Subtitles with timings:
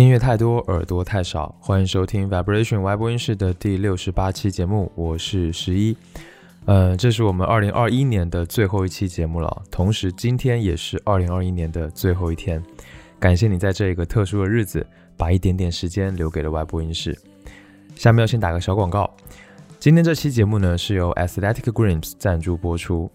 [0.00, 1.52] 音乐太多，耳朵太少。
[1.58, 5.96] 欢迎收听 Vibration 外播音室的第六十八期节目，我是十一。
[6.66, 12.62] 嗯，这是我们二零二一年的最后一期节目了，同时今天也是二零二一年的最后一天。
[13.18, 17.18] 感谢你在这一个特殊的日子，把一点点时间留给了外播音室。
[17.96, 19.12] 下面要先打个小广告，
[19.80, 23.10] 今天这期节目呢是由 Athletic Greens 赞助播出。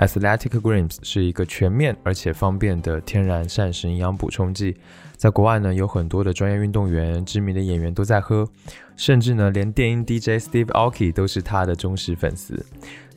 [0.00, 4.74] Athletic Greens 是一个全面而且方便的天然膳食营养补充剂，
[5.14, 8.48] 在国外呢有很多的专业运动员、知名的演员都在喝，
[8.96, 12.64] 甚至呢连电音 DJ Steve Aoki 都是它的忠实粉丝。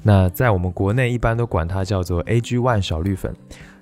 [0.01, 3.33] 那在我们国内一般都管它叫做 AG One 小绿粉，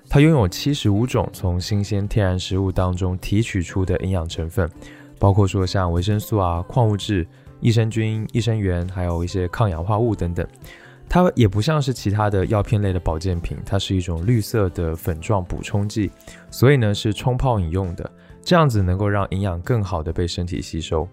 [0.08, 4.70] 它拥有七十五种从新鲜天然食物当中提取出的营养成分，
[5.18, 7.26] 包括说像维生素啊、矿物质、
[7.58, 10.46] 益生菌、益生元，还有一些抗氧化物等等。
[11.12, 16.10] 它也不像是其他的药片类的保健品，它是一种绿色的粉状补充剂，
[16.50, 18.10] 所以呢是冲泡饮用的，
[18.42, 21.06] 这样子能够让营养更好的被身体吸收。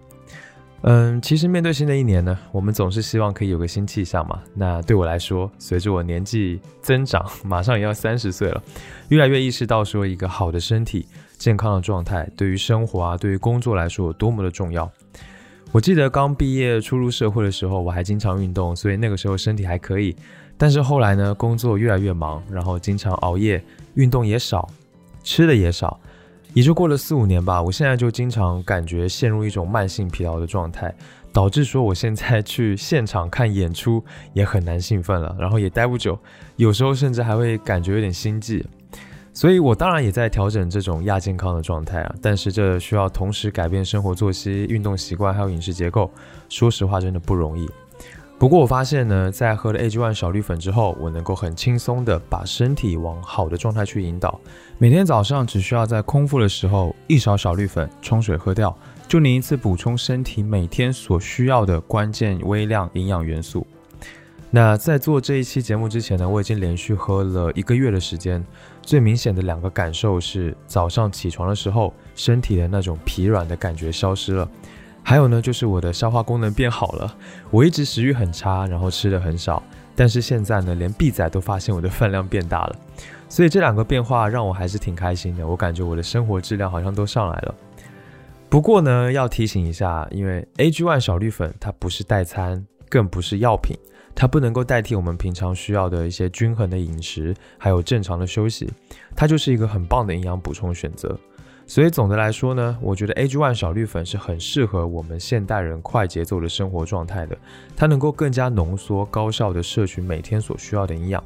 [0.84, 4.40] 嗯，其实面对新的一年呢，我们总是希望可以有个新气象嘛。
[4.54, 8.62] 那对我来说，随着我年纪增长，马上也要三十岁了，
[9.10, 11.06] 越来越意识到说一个好的身体、
[11.36, 14.90] 健康的状态，对于生活啊，对于工作来说有多么的重要。
[15.72, 20.16] 我记得刚毕业初入社会的时候，我还经常运动，所以那个时候身体还可以。
[20.58, 23.62] 但是后来呢，工作越来越忙，然后经常熬夜，
[23.94, 24.68] 运动也少，
[25.22, 26.00] 吃的也少，
[26.54, 27.62] 也就过了四五年吧。
[27.62, 30.92] 我现在就经常感觉陷入一种慢性疲劳的状态，
[31.32, 36.18] 导致说我现在去现场看演出也很难兴奋了，然后也待不久，
[36.56, 38.66] 有时候甚至还会感觉有点心悸。
[39.32, 46.10] 所以，我当然也在调整这种亚健康的状态啊，但是这需要同时改变生活作息、运动习惯还有饮食结构。
[46.48, 47.68] 说实话，真的不容易。
[48.38, 54.40] 不过我发现呢，在喝了 AG One 小绿粉之后，我能够很轻松的把身体往好的状态去引导。
[54.78, 58.76] 每天早上只需要在空腹的时候一勺小绿粉冲水喝掉，
[59.06, 63.66] 就能一次补充身体每天所需要的关键微量营养元素。
[64.50, 68.44] 那在做这一期节目之前呢，我已经连续喝了一个月的时间。
[68.90, 74.50] 最明显的两个感受是，早上起床的时候，身体的那种疲软的感觉消失了。
[75.00, 77.16] 还有呢，就是我的消化功能变好了。
[77.52, 79.62] 我一直食欲很差，然后吃的很少，
[79.94, 82.76] 但是现在呢，连 B 仔都发现我的饭量变大了。
[83.28, 85.46] 所以这两个变化让我还是挺开心的。
[85.46, 87.54] 我感觉我的生活质量好像都上来了。
[88.48, 93.76] 不过呢，要提醒一下，因为 AG One 小绿粉它不是代餐，更不是药品。
[94.14, 98.70] 它不能够代替我们平常需要的一些均衡的饮食，还有正常的休息，
[99.16, 101.18] 它就是一个很棒的营养补充选择。
[101.66, 107.38] 所以总的来说呢，我觉得 AG One 小绿粉是很适合我们现代人快节奏的生活状态的，
[107.76, 111.22] 它能够更加浓缩、高效的摄取每天所需要的营养。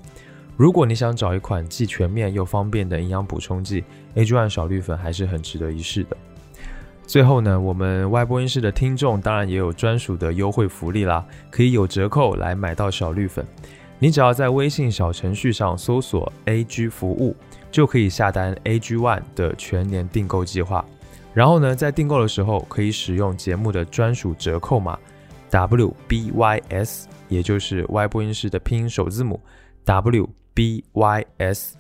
[0.56, 3.83] 如果你想找一款既全面又方便的营养补充剂
[4.15, 6.17] ，AG One 小绿粉还是很值得一试的。
[7.07, 13.47] 最后呢，我们外播音室的听众当然也有专属的优惠福利啦，可以有折扣来买到小绿粉。
[13.99, 17.37] 你只要在微信小程序上搜索 AG 服务，
[17.71, 20.85] 就可以下单 AG One 的全年订购计划。
[21.33, 24.99] 然后呢，在订购的时候可以使用节目的专属折扣码
[25.51, 29.41] WBYS，也就是外播音室的拼音首字母
[29.85, 31.75] WBYS。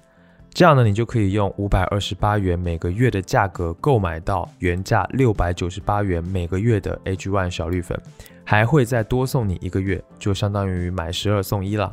[0.54, 8.00] 这样呢，你就可以用五百二十八元每个月的价格购买到原价六百九十八元每个月的 AG One 小绿粉，
[8.44, 11.92] 还会再多送你一个月，就相当于买十二送一了。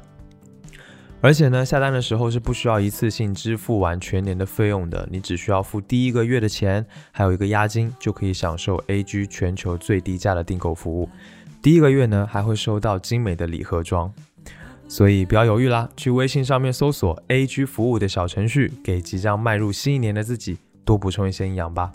[1.21, 11.09] 而且呢，下单的时候是不需要一次性支付完全年的费用的，你只需要付第一个月的钱，还有一个押金，就可以享受 AG 全球最低价的订购服务。
[11.63, 14.13] 第一个月呢，还会收到精美的礼盒装。
[14.93, 21.93] 所以不要犹豫啦，去微信上面搜索 AG 服务的小程序，给即将迈入新一年的自己多补充一些营养吧。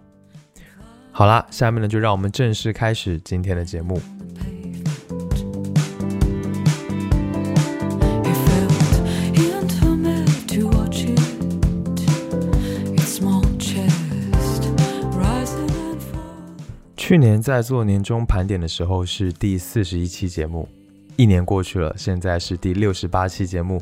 [1.12, 4.00] 好啦，下面呢就让我们正式开始今天的节目。
[16.96, 20.66] 去年在做年终盘点的时候，是第四十一期节目。
[21.16, 23.80] 一年过去了，现在是第六十八期节目，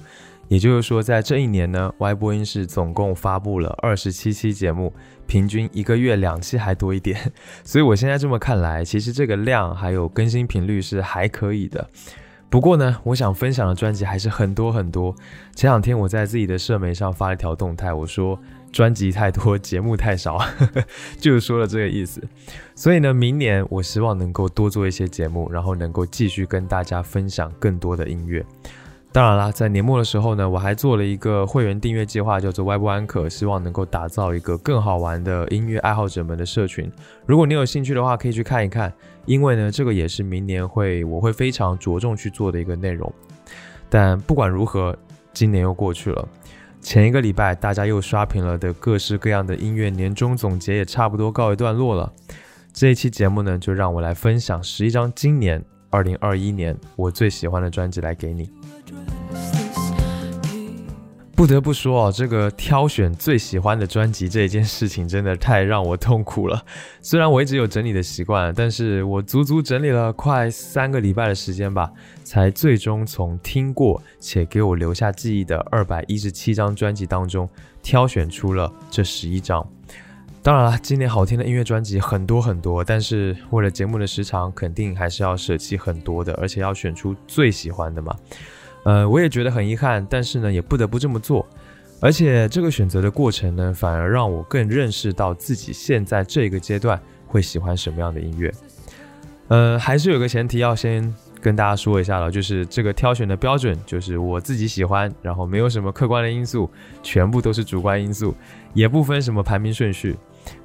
[0.48, 4.92] 也就是说，在这一年呢，Y 播音室总共发布了二十七期节目，
[5.26, 7.32] 平均一个月两期还多一点。
[7.64, 11.88] 所以我现在这么看来，其实这个量还有更新频率是还可以的。
[12.48, 15.14] 不过呢，我想分享的专辑还是很多很多。
[15.56, 18.38] 前两天我在自己的社媒上发了一条动态，我说。
[18.74, 20.36] 专辑太多，节目太少，
[21.20, 22.20] 就是说了这个意思。
[22.74, 28.44] 所以呢，明年我希望能够多做一些节目，然后能够继续跟大家分享更多的音乐。
[29.12, 36.90] 当然啦，在年末的时候呢，我还做了一个会员订阅计划，叫做 Web 安可，希望能够打造一个更好玩的音乐爱好者们的社群。
[37.26, 38.92] 如果你有兴趣的话，可以去看一看，
[39.24, 43.12] 因为呢，这个也是明年会我会非常着重去做的一个内容。
[43.88, 44.98] 但不管如何，
[45.32, 46.28] 今年又过去了，
[46.84, 52.12] 前一个礼拜大家又刷屏了的各式各样的音乐年终总结也差不多告一段落了。
[52.74, 58.50] 这一期节目呢，就让我来分享十一张今年二零二一年我最喜欢的专辑来给你。
[61.36, 66.64] 不得不说哦，这个挑选最喜欢的专辑这一件事情真的太让我痛苦了。
[67.02, 71.90] 虽然我一直有整理的习惯，但是我足足整理了快三个礼拜的时间吧，
[72.22, 77.48] 才最终从听过且给我留下记忆的二百一十七张专辑当中
[77.82, 79.66] 挑选出了这十一张。
[80.40, 88.14] 当然了，今年好听的音乐专辑很多很多，但是为了节目的时长，肯定还是要舍弃很多的，而且要选出最喜欢的嘛。
[88.84, 91.46] 呃，我也觉得很遗憾，但是呢，也不得不这么做。
[92.00, 98.52] 而且这个选择的过程呢，反而让我更认识到自己现在这个阶段会喜欢什么样的音乐。
[99.48, 106.68] 呃，还是有个前提要先跟大家说一下了，就是这个挑选的标准就是我自己喜欢，然后没有什么客观的因素，
[107.02, 108.34] 全部都是主观因素，
[108.74, 110.16] 也不分什么排名顺序。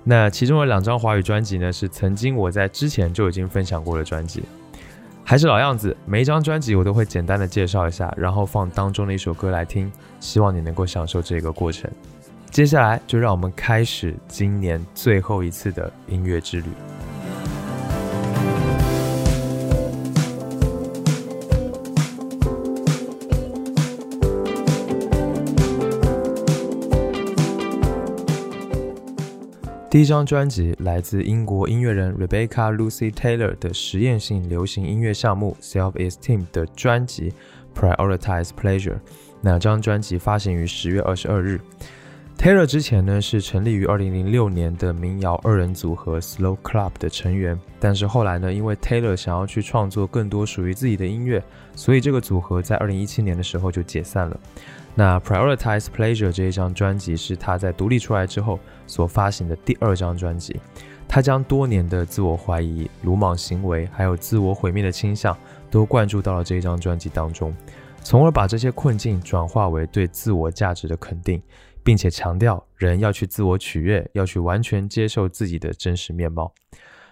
[0.04, 4.44] 那其中的两张华语专辑呢，是曾经我在之前就已经分享过的专辑。
[5.30, 11.88] 还是老样子，每一张专辑我都会简单的介绍一下，然后放当中的一首歌来听，希望你能够享受这个过程。
[12.50, 16.70] 接下来就让我们开始今年最后一次的音乐之旅。
[29.90, 37.34] 第一张专辑来自英国音乐人 Rebecca Lucy Taylor 的实验性流行音乐项目 Self Esteem 的专辑
[37.74, 39.00] Prioritize Pleasure。
[39.42, 41.60] 那张专辑发行于十月二十二日。
[42.38, 51.44] Taylor 之前呢是成立于二零零六年的民谣二人组合 Slow Club 的成员，但是后来呢，因为 Taylor 想要去创作更多属于自己的音乐，
[51.76, 54.40] 所以这个组合在二零一七年的时候就解散了。
[55.00, 60.60] 那 Prioritize Pleasure 这一张专辑是他在独立出来之后所发行的第二张专辑。
[61.08, 65.38] 他将多年的自我怀疑、鲁莽行为，还有自我毁灭的倾向，
[65.72, 67.56] 都灌注到了这一张专辑当中，
[68.04, 71.42] 从而把这些困境转化为对自我价值的肯定，
[71.82, 76.54] 并且强调人要去自我取悦，要去完全接受自己的真实面貌。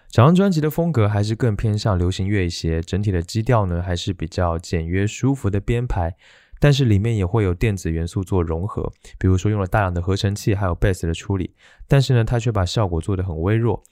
[0.10, 6.18] 整张专辑的风格还是更偏向流行乐一些，整体的基调呢还是比较简约舒服的编排。
[6.60, 11.54] 但是里面也会有电子元素做融合，比如说用了大量的合成器，还有贝斯的处理。
[11.88, 13.84] 但是呢，它却把效果做得很微弱。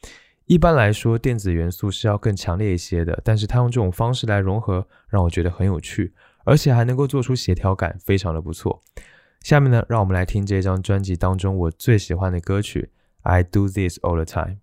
[0.45, 6.13] 一般来说，电子元素是要更强烈一些的，但是它用这种方式来融合，让我觉得很有趣，
[6.43, 8.83] 而且还能够做出协调感，非常的不错。
[9.41, 12.89] 下面呢，让我们来听这张专辑当中我最喜欢的歌曲
[13.29, 14.55] 《I Do This All the Time》。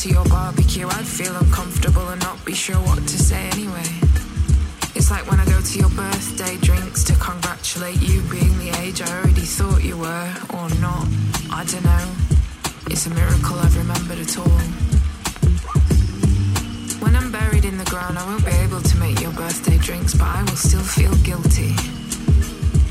[0.00, 3.84] To your barbecue, I'd feel uncomfortable and not be sure what to say anyway.
[4.96, 9.02] It's like when I go to your birthday drinks to congratulate you being the age
[9.02, 11.04] I already thought you were, or not.
[11.52, 12.06] I don't know.
[12.88, 14.60] It's a miracle I've remembered at all.
[17.04, 20.14] When I'm buried in the ground, I won't be able to make your birthday drinks,
[20.14, 21.76] but I will still feel guilty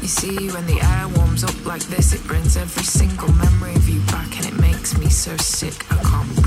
[0.02, 3.90] You see, when the air warms up like this, it brings every single memory of
[3.90, 6.39] you back and it makes me so sick I can't.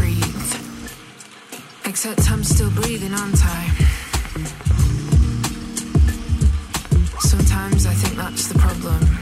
[1.93, 3.69] Except I'm still breathing, aren't I?
[7.21, 9.22] Sometimes I think that's the problem.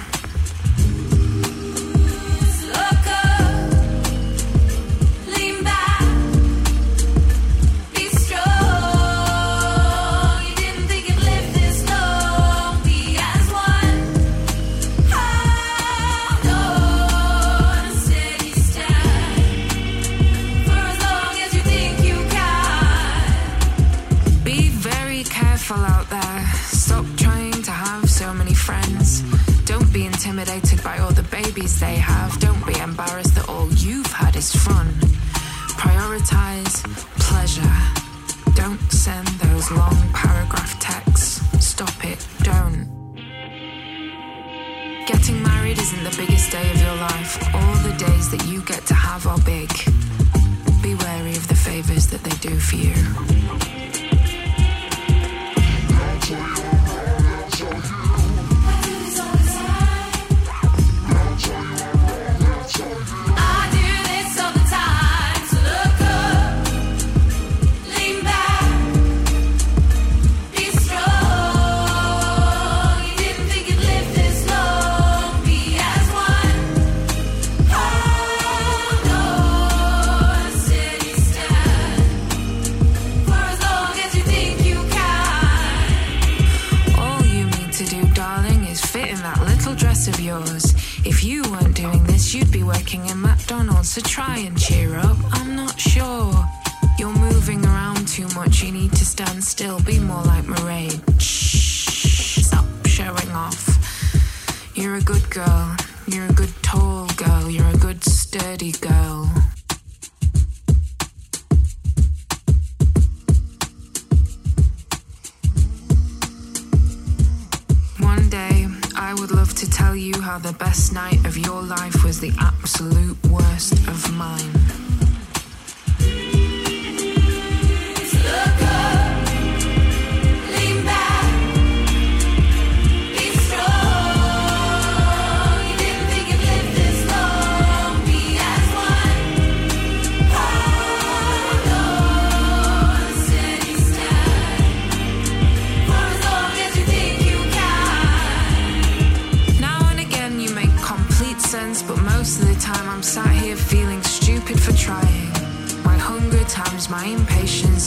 [120.50, 124.79] The best night of your life was the absolute worst of mine.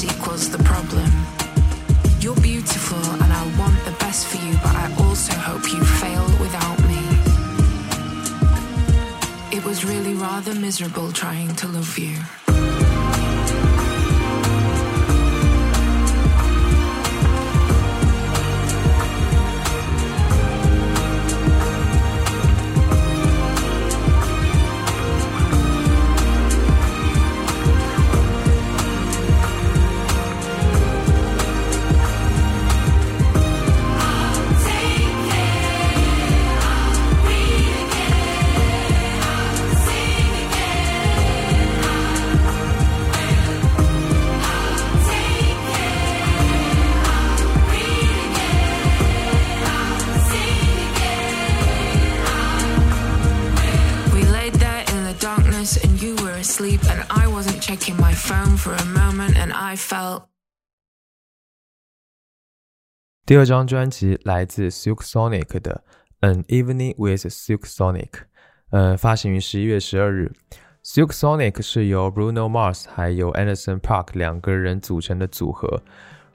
[0.03, 1.09] Equals the problem.
[2.19, 6.25] You're beautiful, and I want the best for you, but I also hope you fail
[6.43, 7.01] without me.
[9.57, 12.42] It was really rather miserable trying to love you.
[58.22, 60.24] phone for a moment, and I felt.
[63.24, 65.84] 第二张专辑来自 Silk Sonic 的《
[66.26, 68.10] An Evening with Silk Sonic》，
[68.70, 70.32] 呃，发行于十一月十二日。
[70.82, 75.82] Silk Sonic 是由 Bruno Mars 还有 Anderson Park 两个人组成的组合。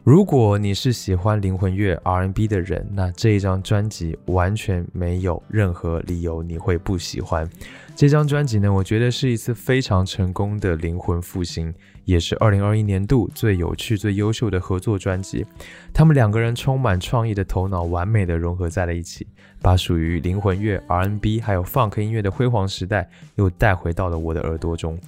[0.04, 7.46] 如果你是喜欢灵魂乐 R&B 的人，那这一张专辑完全没有任何理由你会不喜欢。
[7.94, 11.74] 这张专辑呢，我觉得是一次非常成功的灵魂复兴，
[12.04, 15.44] 也是2021年度最有趣、最优秀的合作专辑。
[15.92, 19.26] 他们两个人充满创意的头脑，完美的融合在了一起，
[19.60, 24.98] 把属于灵魂乐、R&B 还有 Funk 音乐的辉煌时代又带回到了我的耳朵中。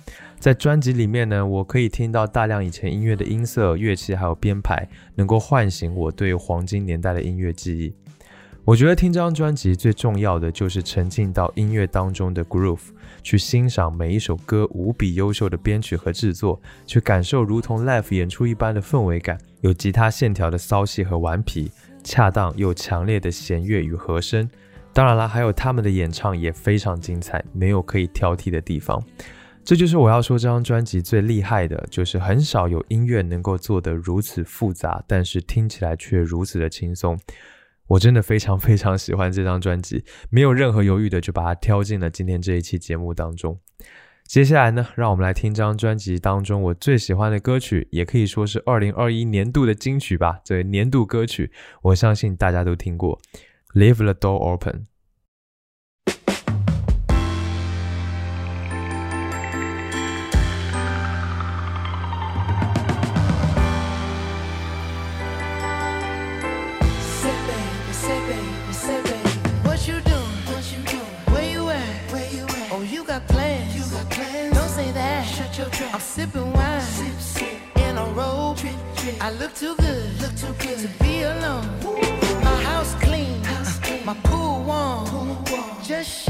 [0.41, 7.95] 在专辑里面呢，我可以听到大量以前音乐的音色、乐器还有编排，能够唤醒我对黄金年代的音乐记忆。
[8.65, 12.89] 我觉得听这张专辑最重要的就是沉浸到音乐当中的 groove，
[13.23, 21.71] 去欣赏每一首歌无比优秀的编曲和制作，去感受如同 live 演出一般的氛围感，有吉他线条的骚气和顽皮，
[22.03, 24.49] 恰当又强烈的弦乐与和声。
[24.95, 29.03] 当然啦，还有他们的演唱也非常精彩，没有可以挑剔的地方。
[29.65, 37.17] 这就是我要说这张专辑最厉害的，就是很少有音乐能够做得如此复杂，但是听起来却如此的轻松。
[37.87, 43.59] 我真的非常非常喜欢这张专辑，没有任何犹豫的就把它挑进了今天这一期节目当中。
[44.25, 50.41] 接下来呢，让我们来听这张专辑当中我最喜欢的歌曲，也可以说是2021年度的金曲吧。
[50.45, 51.51] 这位年度歌曲，
[51.83, 53.21] 我相信大家都听过，
[53.79, 54.75] 《Leave the Door Open》。
[79.51, 81.67] Look too good, look too good to be alone.
[82.45, 83.43] My house clean,
[84.05, 85.45] my pool warm,
[85.83, 86.30] just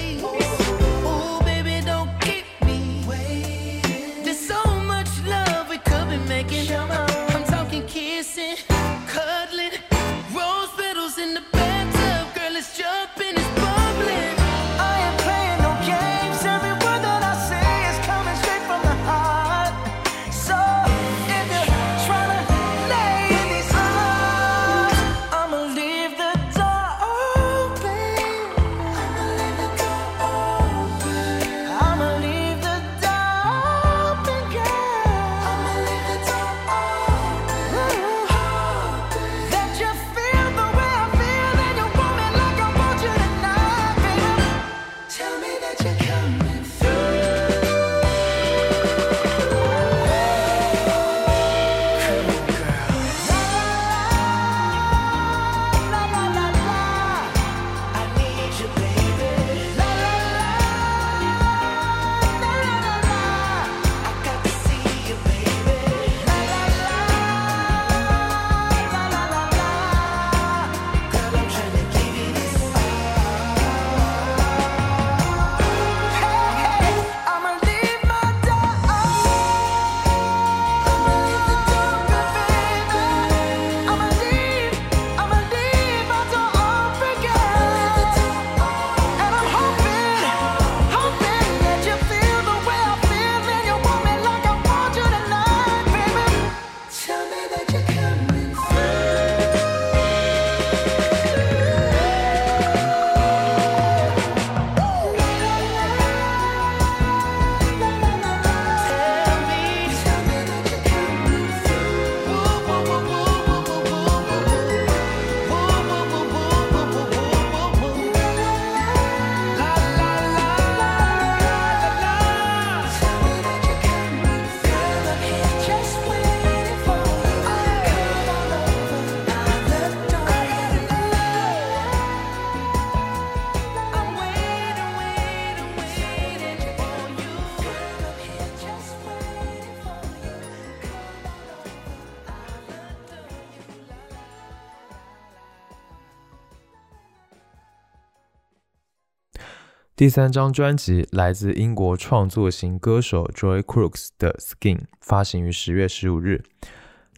[150.01, 156.41] 第三张专辑来自英国创作型歌手 Joy Crooks 的《Skin》，发行于十月十五日。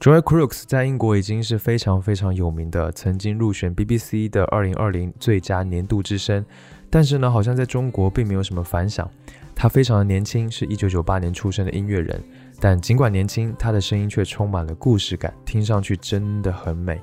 [0.01, 6.45] Joy Crooks 在英国已经是非常非常有名的，曾经入选 BBC 的二零二零最佳年度之声，
[6.89, 9.09] 但是呢，好像在中国并没有什么反响。
[9.55, 12.21] 他非常的年轻，是一九九八年出生的音乐人，
[12.59, 16.99] 但尽管年轻，他的声音却充满了故事感，听上去真的很美。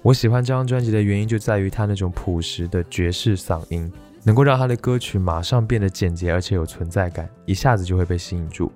[0.00, 3.92] 我喜欢这张专辑的原因就在于他那种朴实的爵士嗓音，
[4.24, 8.70] 能够让他的歌曲马上变得简洁而且有存在感，一下子就会被吸引住。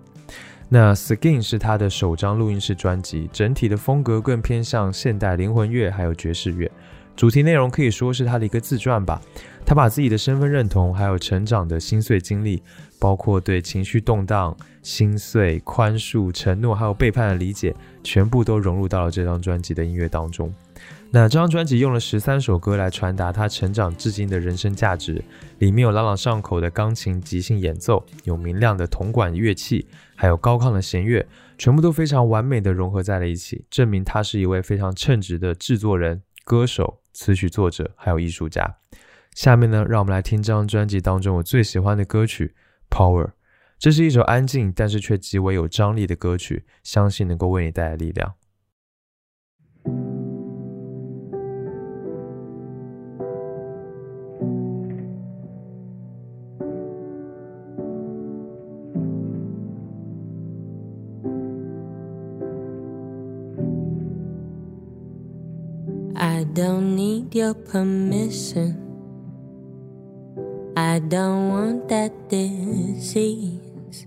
[0.69, 6.71] 那《Skin》是他的首张录音室专辑，整体的风格更偏向现代灵魂乐还有爵士乐。
[7.15, 9.21] 主题内容可以说是他的一个自传吧。
[9.67, 12.63] 他把自己的身份认同还有成长的心碎经历，
[12.99, 20.53] 包括对情绪动荡、心碎、宽恕、承诺还有背叛的理解，全部都融入到了这张专辑的音乐当中。
[21.15, 25.23] 那这张专辑用了十三首歌来传达他成长至今的人生价值，
[25.59, 38.77] 里面有朗朗上口的钢琴即兴演奏，有明亮的铜管乐器，还有高亢的弦乐，全部都非常完美的融合在了一起，证明他是一位非常称职的制作人、歌手、词曲作者，还有艺术家。
[39.35, 42.55] 下面呢，让我们来听这张专辑当中我最喜欢的歌曲
[42.97, 43.27] 《Power》。
[43.79, 48.33] 这是一首安静但是却极为有张力的歌曲，相信能够为你带来力量。
[66.23, 68.79] I don't need your permission.
[70.77, 74.07] I don't want that disease.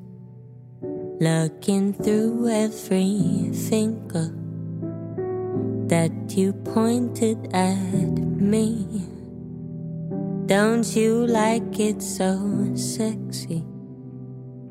[1.19, 4.31] Looking through every finger
[5.91, 8.87] that you pointed at me.
[10.45, 12.39] Don't you like it so
[12.75, 13.65] sexy?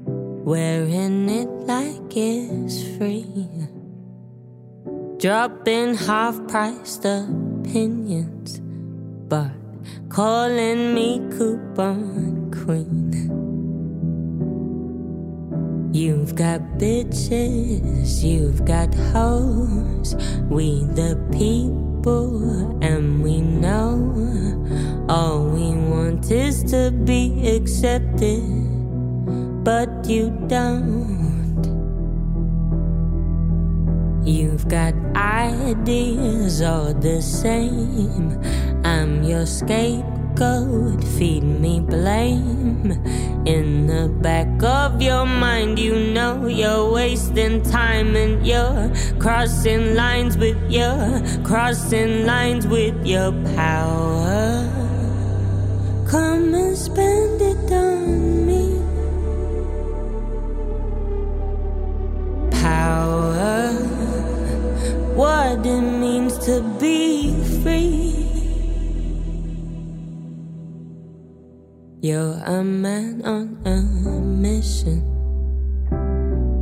[0.06, 3.73] Wearing it like it's free.
[5.24, 8.60] Dropping half priced opinions,
[9.26, 9.52] but
[10.10, 13.08] calling me coupon queen.
[15.94, 20.14] You've got bitches, you've got hoes,
[20.50, 23.96] we the people, and we know
[25.08, 28.44] all we want is to be accepted,
[29.64, 31.33] but you don't.
[34.24, 38.40] You've got ideas all the same.
[38.82, 42.90] I'm your scapegoat, feed me blame.
[43.44, 50.38] In the back of your mind, you know you're wasting time and you're crossing lines
[50.38, 54.64] with your crossing lines with your power.
[56.08, 58.23] Come and spend it on
[65.14, 68.12] what it means to be free.
[72.02, 73.80] You're a man on a
[74.20, 75.00] mission,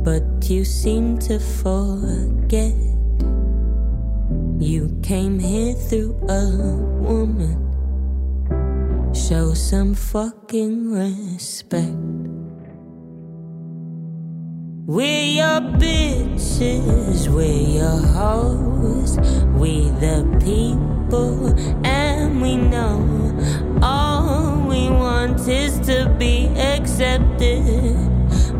[0.03, 2.73] but you seem to forget.
[4.59, 6.45] You came here through a
[7.01, 7.59] woman.
[9.13, 12.12] Show some fucking respect.
[14.85, 19.17] We're your bitches, we're your hoes,
[19.57, 22.99] we the people, and we know
[23.81, 27.95] all we want is to be accepted,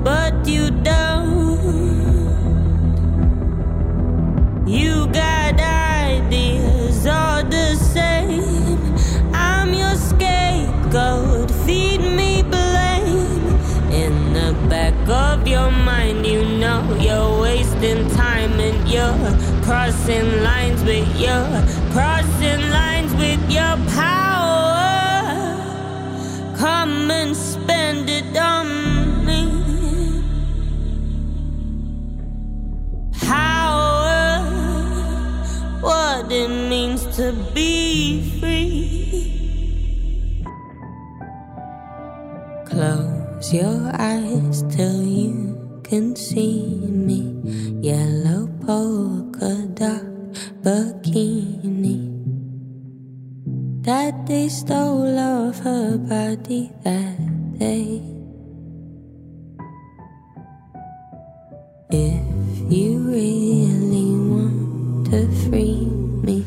[0.02, 1.60] but you don't.
[4.66, 5.83] You got ideas
[15.10, 21.46] of your mind, you know you're wasting time and you're crossing lines with your
[21.92, 24.84] crossing lines with your power.
[26.58, 29.50] Come and spend it on me.
[33.22, 34.42] Power,
[35.82, 38.84] what it means to be free.
[42.66, 43.13] Close
[43.54, 47.22] your eyes till you can see me.
[47.86, 50.02] Yellow polka dot
[50.66, 52.10] bikini.
[53.86, 58.02] That they stole off her body that day.
[61.92, 62.26] If
[62.74, 65.86] you really want to free
[66.26, 66.44] me,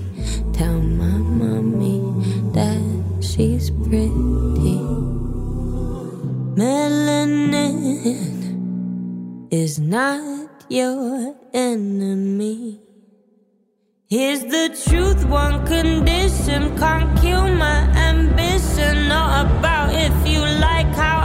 [0.53, 2.03] tell my mommy
[2.51, 2.83] that
[3.23, 4.27] she's pretty.
[8.07, 12.81] Melanin is not your enemy.
[14.09, 19.09] Here's the truth, one condition can't kill my ambition.
[19.09, 21.16] Not about if you like how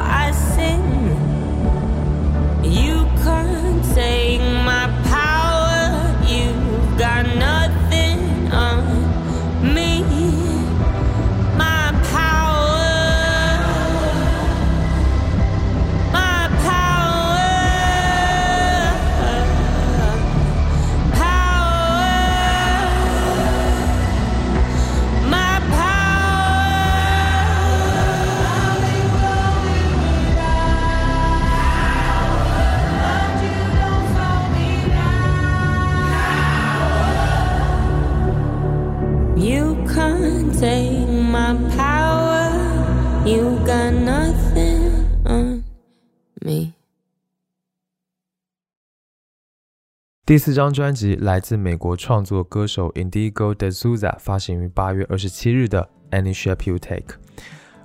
[50.32, 57.00] 第四张专辑来自美国创作歌手 Indigo De Souza，发行于八月二十七日的《Any Shape You Take》。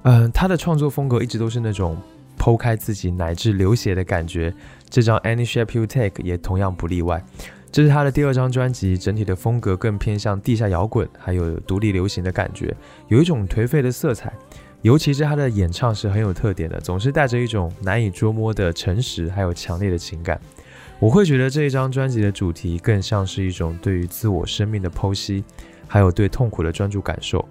[0.04, 2.00] 嗯，他的创作风格一直都是那种
[2.38, 4.54] 剖开自己乃至流血的感觉，
[4.88, 7.20] 这张《Any Shape You Take》也同样不例外。
[7.72, 12.72] 这是他的第二张专辑，整体的风格更偏向地下摇滚，还有独立流行的感觉，
[13.08, 14.32] 有一种颓废的色彩。
[14.82, 20.40] 尤其是他的演唱是很有特点的，总是带着一种难以捉摸的诚实，还有强烈的情感。
[20.98, 25.44] 我会觉得这一张专辑的主题更像是一种对于自我生命的剖析，
[25.86, 27.46] 还有对痛苦的专注感受。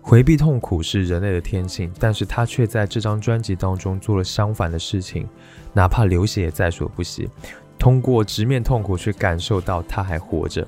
[0.00, 5.28] 回避痛苦是人类的天性，但是他却在这张专辑当中做了相反的事情，
[5.72, 7.28] 哪怕流血也在所不惜。
[7.78, 10.66] 通过直面痛苦，去感受到他还活着。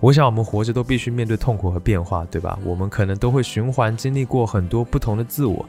[0.00, 2.58] 我想，我们活着都必须面对痛苦和变化，对吧？
[2.64, 5.64] 我们可能都会循环经历过很多不同的自我，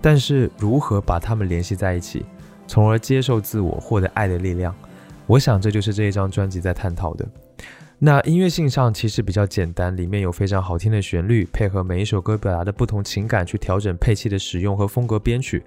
[0.00, 2.24] 但是如何把它们联系在一起，
[2.66, 4.74] 从而接受自我，获得爱的力量？
[5.26, 7.28] 我想，这就是这一张专辑在探讨的。
[7.98, 15.64] 那音乐性上其实比较简单，里面有非常好听的旋律，配合每一首歌表达的不同情感去调整配器的使用和风格编曲。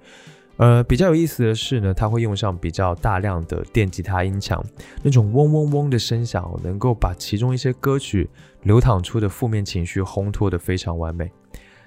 [0.56, 4.64] 呃，比较有意思的是呢，它会用上比较大量的电吉他音墙，
[5.02, 8.30] 那种嗡嗡嗡的声响，能够把其中一些歌曲
[8.62, 11.30] 流淌出的负面情绪烘托得非常完美。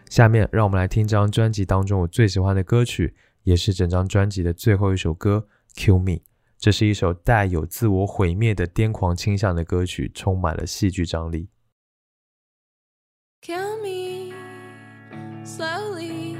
[0.09, 5.47] 下面让我们来听这张专辑当中我最喜欢的歌曲，也是整张专辑的最后一首歌
[5.79, 6.17] 《Kill Me》。
[6.63, 11.49] 这是一首带有自我毁灭的癫狂倾向的歌曲，充满了戏剧张力。
[13.41, 14.33] Kill me
[15.43, 16.37] slowly.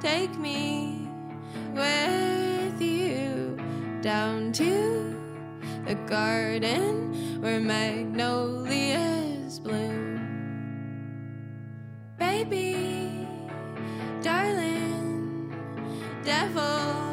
[0.00, 1.06] Take me
[1.74, 3.58] with you
[4.00, 5.12] down to
[5.84, 7.12] the garden
[7.42, 10.18] where magnolias bloom.
[12.18, 13.26] Baby,
[14.22, 15.52] darling,
[16.24, 17.03] devil,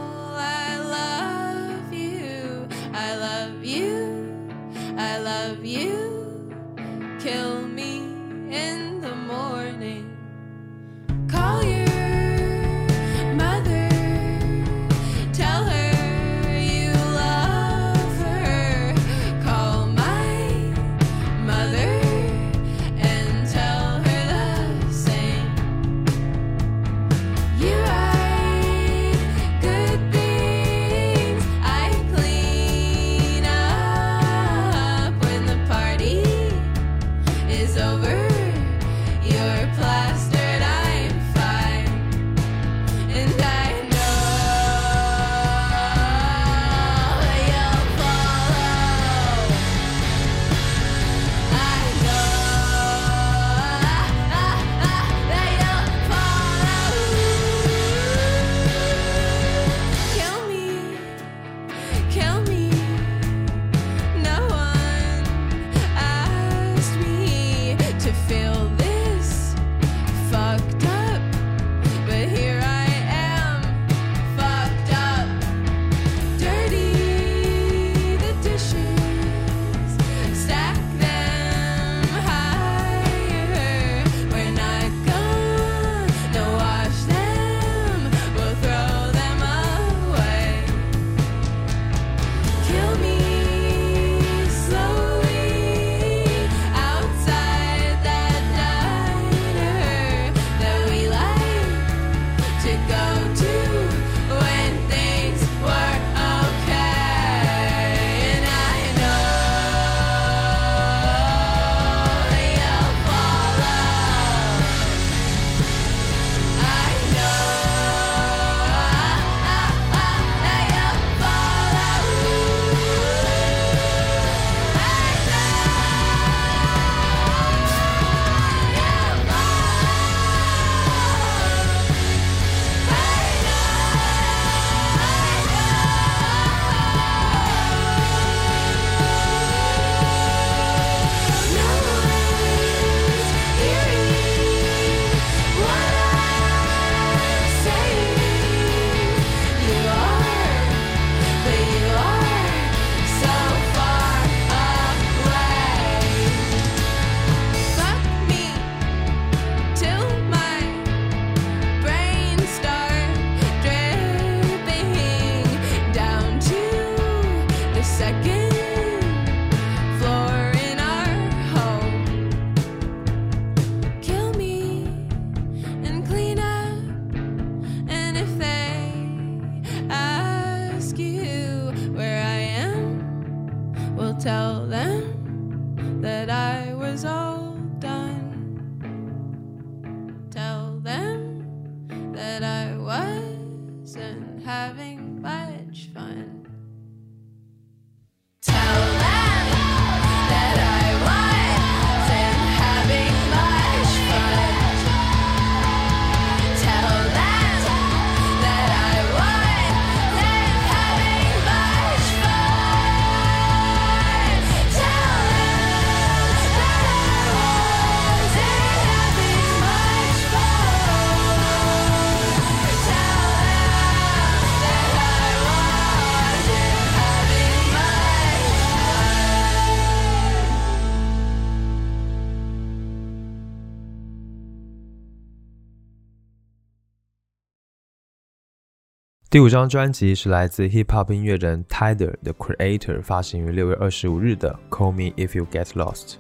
[239.32, 246.16] 第五张专辑是来自 hip hop 音乐人 Tyler 的 Creator 发行于六月二十五日的 Call Me If You Get Lost。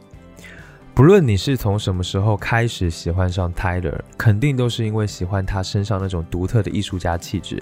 [0.93, 7.61] 不论你是从什么时候开始喜欢上 Tyler，肯定都是因为喜欢他身上那种独特的艺术家气质。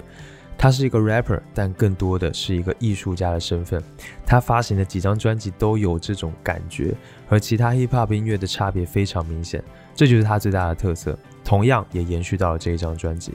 [0.56, 3.82] 他是一个 rapper，但更多的是一个艺术家的身份。
[4.24, 6.94] 他发行的几张专辑都有这种感觉，
[7.26, 9.60] 和其他 hip hop 音乐的差别非常明显，
[9.96, 11.18] 这就是他最大的特色。
[11.42, 13.32] 同样也延续到了这一张专辑。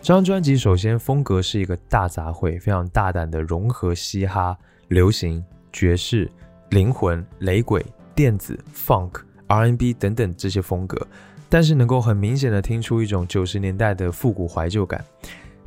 [0.00, 4.56] 这张专辑首先风格是一个大杂烩，非常大胆的融合嘻哈、
[4.88, 6.30] 流行、爵士、
[6.70, 7.84] 灵魂、雷鬼、
[8.14, 11.06] 电子、funk、R&B 等等这些风格，
[11.50, 15.04] 但是能够很明显的听出一种九十年代的复古怀旧感。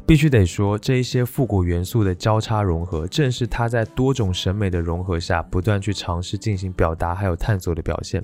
[0.07, 8.23] 必须得说，这一些复古元素的交叉融合，正是他在多种审美的融合下，不断去尝试进行表达还有探索的表现。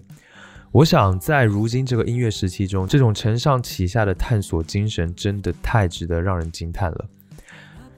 [0.71, 7.05] 我想，在如今这个音乐时期中，这种承上启下的探索精神，真的太值得让人惊叹了。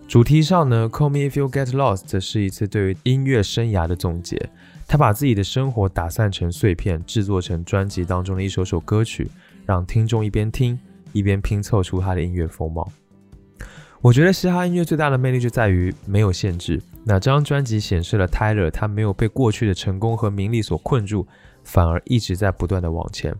[0.07, 4.49] 主题上呢，《Call Me If You Get Lost》是一次对于音乐生涯的总结。
[4.87, 9.29] 他把自己的生活打散成碎片，制作成专辑当中的一首首歌曲，
[9.65, 10.79] 让听众一边听
[11.11, 12.89] 一边拼凑出他的音乐风貌。
[14.01, 16.81] 我觉得嘻哈音乐最大的魅力就在于没有限制。
[17.03, 21.27] 那这张专辑显示了 Tyler 他没有被过去的成功和名利所困住，
[21.69, 23.35] 反而一直在不断的往前。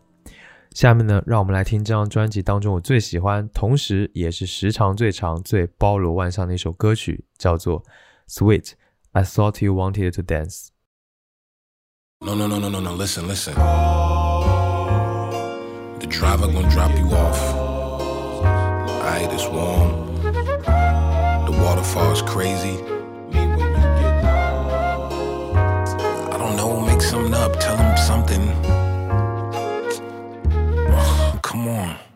[0.75, 7.81] 下面呢，让我们来听这张专辑当中我最喜欢，同时也是时长最长、最包罗万象的一首歌曲，叫做
[8.27, 8.73] 《Sweet
[9.13, 10.67] I Thought You Wanted to Dance》。
[12.21, 12.95] No, no, no, no, no, no.
[12.95, 13.55] Listen, listen.
[15.99, 17.39] The driver gonna drop you off.
[19.01, 20.05] Alright, it's warm.
[21.45, 22.77] The waterfall is crazy.
[27.10, 27.60] Something up.
[27.60, 28.45] Tell him something.
[31.41, 32.09] Come on.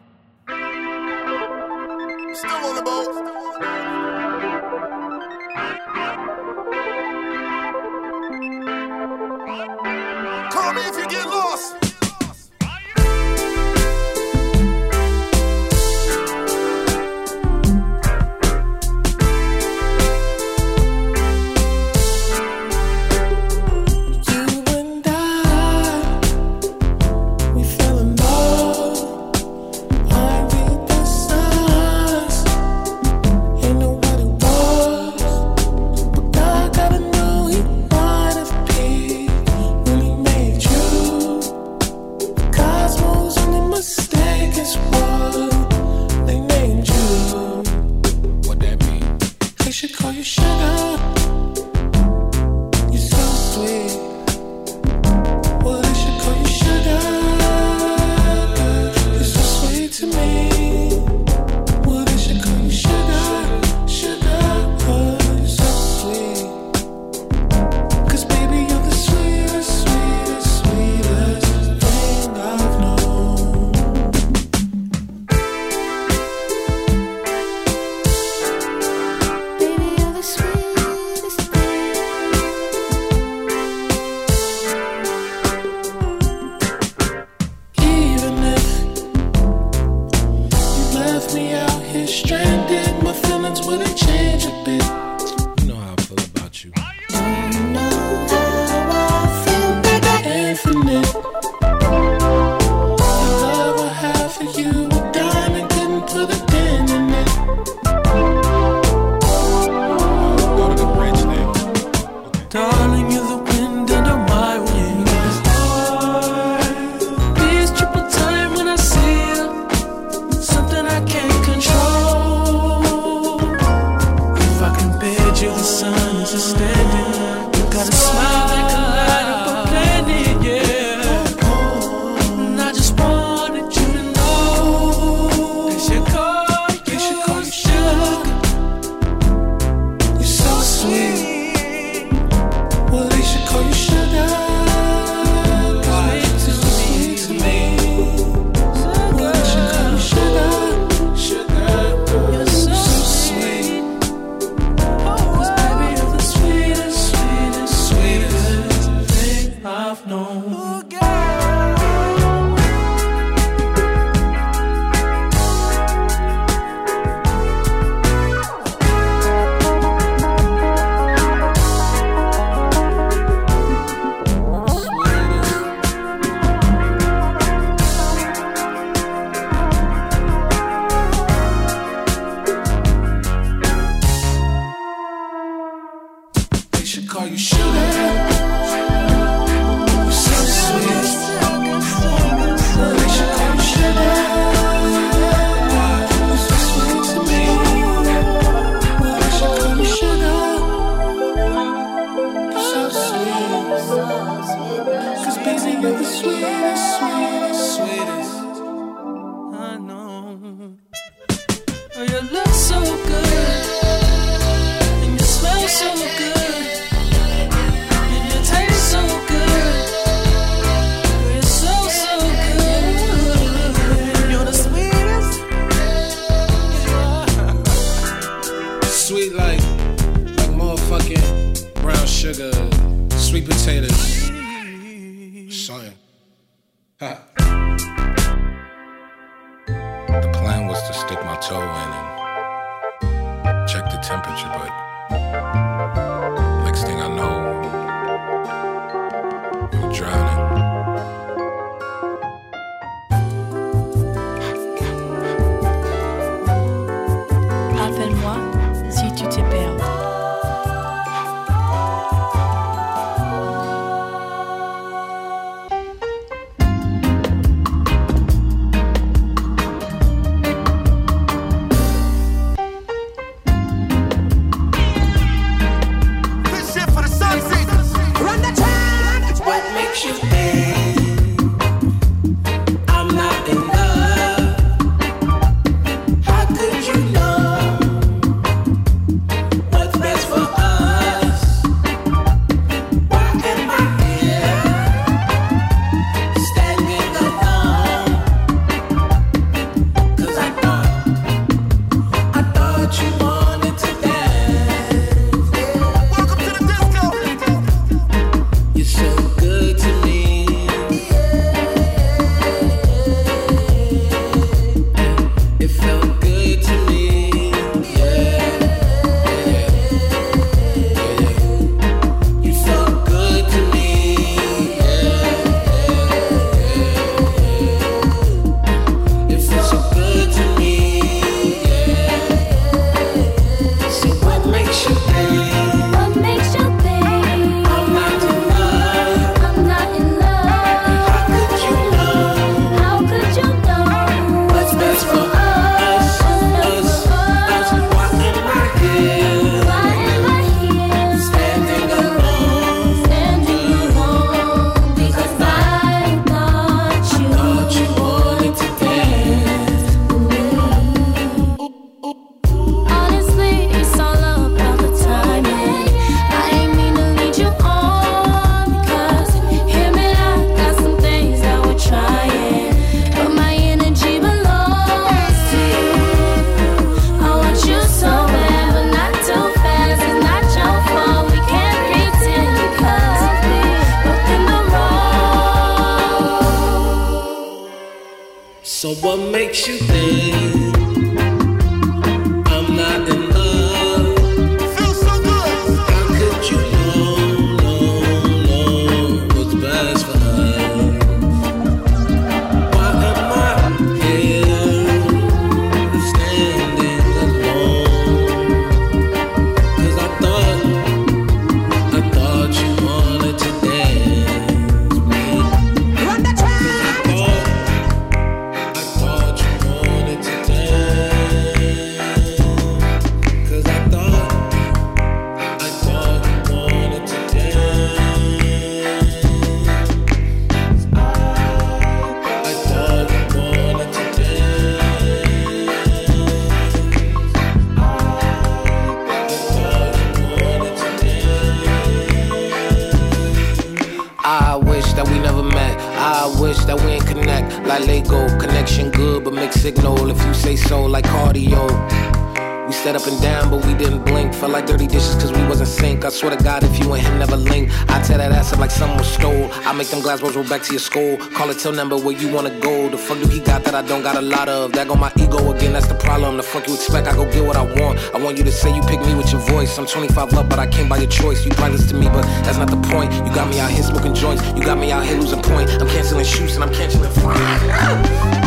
[460.03, 461.17] Glass balls roll back to your skull.
[461.17, 462.89] Call it till number where you wanna go.
[462.89, 464.73] The fuck do he got that I don't got a lot of?
[464.73, 466.37] That go my ego again, that's the problem.
[466.37, 467.07] The fuck you expect?
[467.07, 467.99] I go get what I want.
[468.13, 469.77] I want you to say you pick me with your voice.
[469.79, 471.45] I'm 25 up, but I came by your choice.
[471.45, 473.13] You pointless to me, but that's not the point.
[473.13, 474.45] You got me out here smoking joints.
[474.55, 475.69] You got me out here losing point.
[475.71, 478.41] I'm canceling shoots and I'm canceling fine.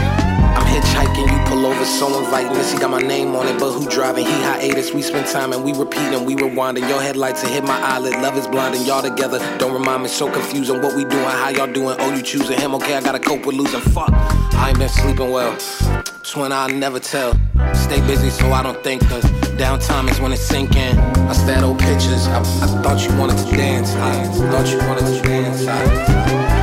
[0.77, 2.53] Hitchhiking, you pull over, so inviting.
[2.53, 4.27] This, he got my name on it, but who driving?
[4.27, 4.93] He hiatus.
[4.93, 6.87] We spend time and we repeating, we rewinding.
[6.87, 8.13] Your headlights have hit my eyelid.
[8.21, 9.39] Love is blinding, y'all together.
[9.57, 10.83] Don't remind me, so confusing.
[10.83, 11.97] What we doing, how y'all doing?
[11.99, 12.75] Oh, you choosing him?
[12.75, 13.81] Okay, I gotta cope with losing.
[13.81, 15.55] Fuck, I ain't been sleeping well.
[15.55, 17.33] It's when I never tell.
[17.73, 19.01] Stay busy so I don't think.
[19.09, 19.25] Cause
[19.57, 20.99] downtime is when it's sinking.
[20.99, 22.27] I stare at old pictures.
[22.27, 23.95] I, I thought you wanted to dance.
[23.95, 25.67] I thought you wanted to dance.
[25.67, 26.56] I,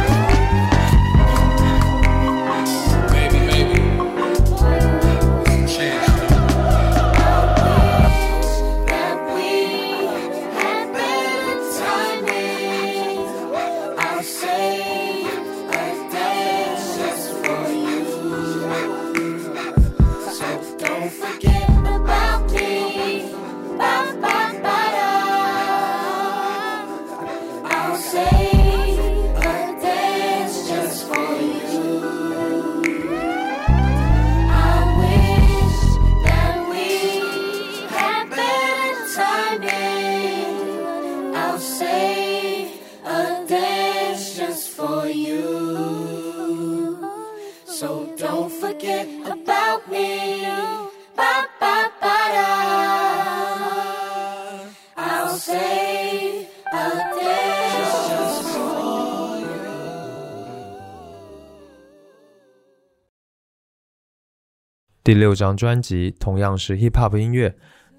[65.03, 67.53] 第六张专辑同样是 hip hop 音乐，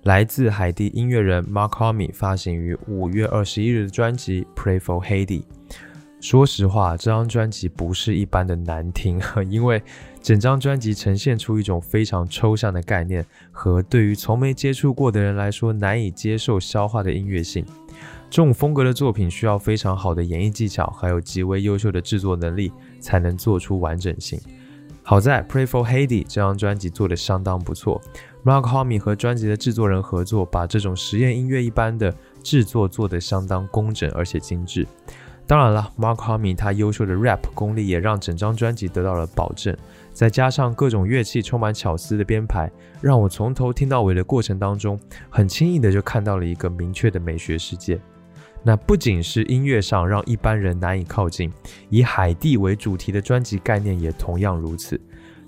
[0.05, 5.43] 来自海地音乐人 Mark Homme 发行于五月二十一日的专辑《Pray for Haiti》。
[6.23, 9.83] 说实话，这张专辑不是一般的难听， 因为
[10.23, 17.63] 整张专辑呈现出一种非常抽象的概念和对于从没接触过的人来说难以接受消化的音乐性。
[18.31, 24.41] 这种风格的作品需要非常好的演绎技巧，还有极为优秀的制作能力，才能做出完整性。
[25.07, 28.01] 好在《Pray for haidi》这张专辑做得相当不错
[28.43, 34.87] ，Mark Homme 和专辑的制作人合作，把这种实验音乐一般的制作做得相当工整而且精致。
[35.47, 39.77] 当然了，Mark Homme 他优秀的 rap 功力也让整张专辑得到了保证，
[40.15, 42.71] 再加上各种乐器充满巧思的编排，
[43.03, 44.99] 让我从头听到尾的过程当中，
[45.29, 48.01] 很轻易的就看到了一个明确的美学世界。
[48.67, 51.53] 那不仅是音乐上让一般人难以靠近，
[51.91, 54.99] 以海地为主题的专辑概念也同样如此。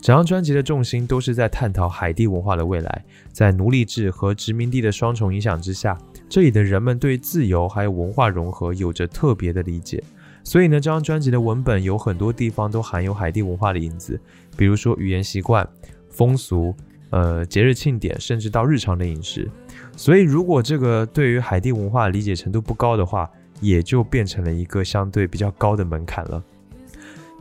[0.02, 5.96] 整张专辑的重心都是在探讨海地文化的未来，在奴隶制和殖民地的双重影响之下，
[6.28, 10.00] 这里的人们对自由还有文化融合有着特别的理解。
[10.44, 14.20] 所以呢，这张专辑的文本有很多地方都含有海地文化的影子，
[14.56, 15.66] 比如说语言习惯、
[16.10, 16.72] 风俗、
[17.10, 19.50] 呃节日庆典，甚至到日常的饮食。
[19.96, 23.28] 所以，如果这个对于海地文化理解程度不高的话，
[23.60, 26.42] 也就变成了一个相对比较高的门槛了。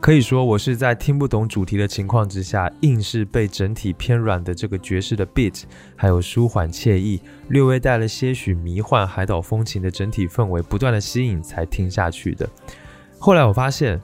[0.00, 5.62] 可以说，我是在听不懂主题的情况之下，硬是被整体偏软的这个爵士的 beat，
[5.94, 12.48] 还有舒缓惬意、略微带了些许迷幻海岛风情的整体氛围不断的吸引才听下去的。
[13.18, 14.00] 后来我发现，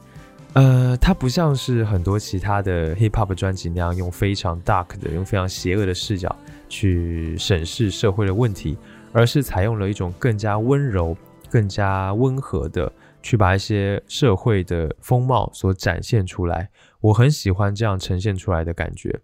[0.55, 6.35] 呃，它不像是很多其他的 hip hop 专辑那样用非常 dark 的、用非常邪恶的视角
[6.73, 8.79] 去审视社会的问题，
[9.13, 11.15] 而是采用了一种更加温柔、
[11.51, 12.91] 更加温和的，
[13.23, 16.71] 去把一些社会的风貌所展现出来。
[17.03, 19.21] 我很喜欢这样呈现出来的感觉。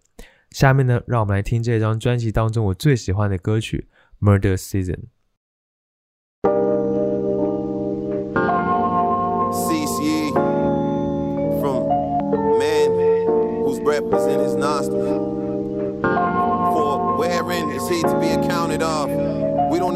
[0.51, 3.87] 下面呢，让我们来听这张专辑当中我最喜欢的歌曲
[4.23, 4.93] 《Murder Season》。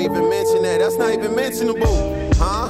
[0.04, 0.80] Even mention that.
[0.80, 1.96] That's not even mentionable,
[2.36, 2.68] huh?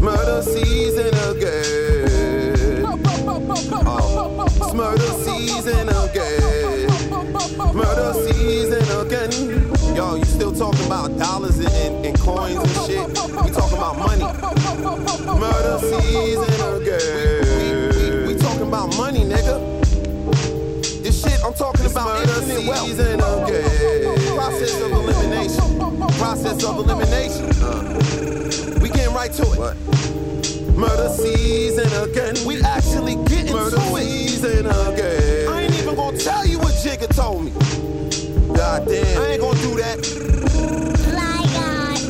[0.00, 2.84] Murder season again.
[3.86, 6.88] Oh, it's murder season again.
[7.74, 9.94] Murder season again.
[9.94, 13.06] Yo, you still talking about dollars and, and, coins and shit?
[13.08, 14.24] We talking about money.
[15.38, 17.44] Murder season again.
[17.56, 19.80] We, we, we talking about money, nigga.
[21.02, 22.88] This shit I'm talking about infinite wealth.
[22.88, 23.79] Season again.
[24.70, 25.78] Process of elimination.
[26.18, 27.44] Process of elimination.
[27.60, 30.76] Uh, we getting right to it.
[30.76, 32.34] Murder season again.
[32.46, 34.02] We actually getting Murder to it.
[34.04, 35.48] season again.
[35.48, 37.50] I ain't even gonna tell you what Jigga told me.
[38.54, 39.20] God damn.
[39.22, 39.98] I ain't gonna do that.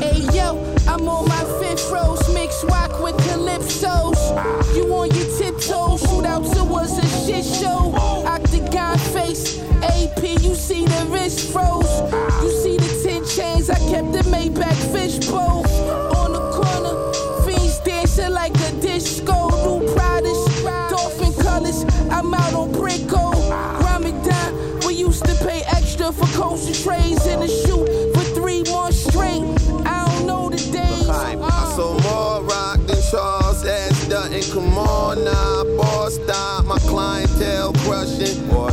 [0.02, 4.76] Hey yo, I'm on my fifth rose, mix rock with calypsos.
[4.76, 7.94] You on your tiptoes, shoot out to us a shit show.
[8.26, 11.69] Octagon face, AP, you see the wrist froze.
[13.36, 15.64] Chains, I kept the Maybach fishbowl.
[16.16, 16.94] On the corner,
[17.44, 19.48] fiends dancing like a disco.
[19.64, 20.42] New Pradas,
[20.90, 23.32] dolphin colors, I'm out on Brico.
[23.80, 28.92] Ramadan, we used to pay extra for coaster trays in the shoot for three more
[28.92, 29.44] straight.
[29.86, 31.08] I don't know the days.
[31.08, 31.36] I
[31.76, 34.08] saw more rock than Charles S.
[34.08, 34.42] Dutton.
[34.52, 36.64] Come on now, boss stop.
[36.66, 38.48] My clientele crushing.
[38.50, 38.69] Got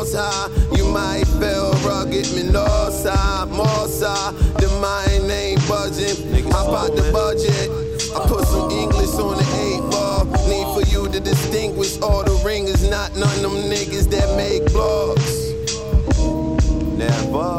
[0.00, 0.48] most high.
[0.76, 4.34] You might feel rugged, me north side, more side.
[4.56, 6.16] The mind ain't budging.
[6.50, 7.68] How about the budget?
[8.16, 10.24] I put some English on the eight ball.
[10.48, 14.62] Need for you to distinguish all the ringers, not none of them niggas that make
[14.72, 15.52] blogs.
[16.96, 17.58] Never.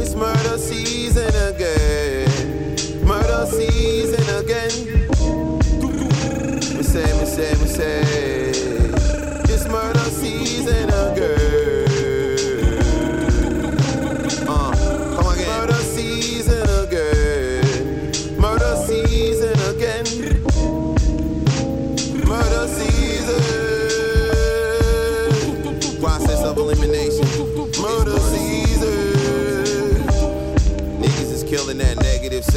[0.00, 2.30] It's murder season again.
[3.04, 4.70] Murder season again.
[6.76, 7.63] We say, we say, we say.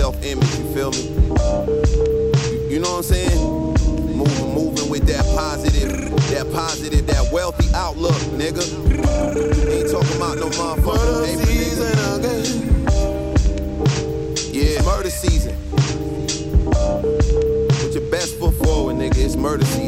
[0.08, 0.56] Self-image.
[0.58, 1.04] You feel me?
[2.50, 3.40] You, you know what I'm saying?
[4.16, 5.92] Moving, moving with that positive,
[6.30, 8.64] that positive, that wealthy outlook, nigga.
[9.70, 12.34] Ain't talking about no motherfucking paper, nigga.
[14.54, 15.56] Yeah, murder season.
[17.82, 19.18] Put your best foot forward, nigga.
[19.18, 19.87] It's murder season,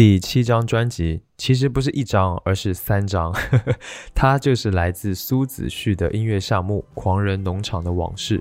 [0.00, 3.34] 第七张专辑其实不是一张，而是三张，
[4.16, 8.38] 它就是来自苏子旭的音乐项目《狂人农场的往事》。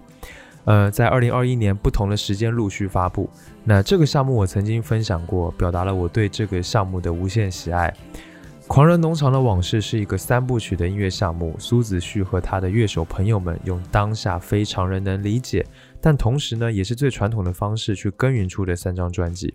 [0.64, 3.30] 呃，在二零二一年不同的时间陆续发布。
[3.66, 7.94] 那这个项目我曾经分享过，表达了我对这个项目的无限喜爱。
[8.66, 15.66] 《狂人农场的往事》是一个三部曲的音乐项目，苏子旭和他的乐手朋友们用当下非常人能理解，
[16.00, 19.54] 但同时呢也是最传统的方式去耕耘出的三张专辑。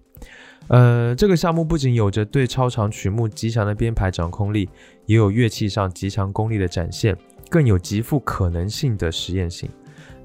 [0.69, 4.69] 呃，这个项目不仅有着对超长曲目极强的编排掌控力，
[5.07, 7.17] 也有乐器上极强功力的展现，
[7.51, 9.69] 更有极富可能性的实验性。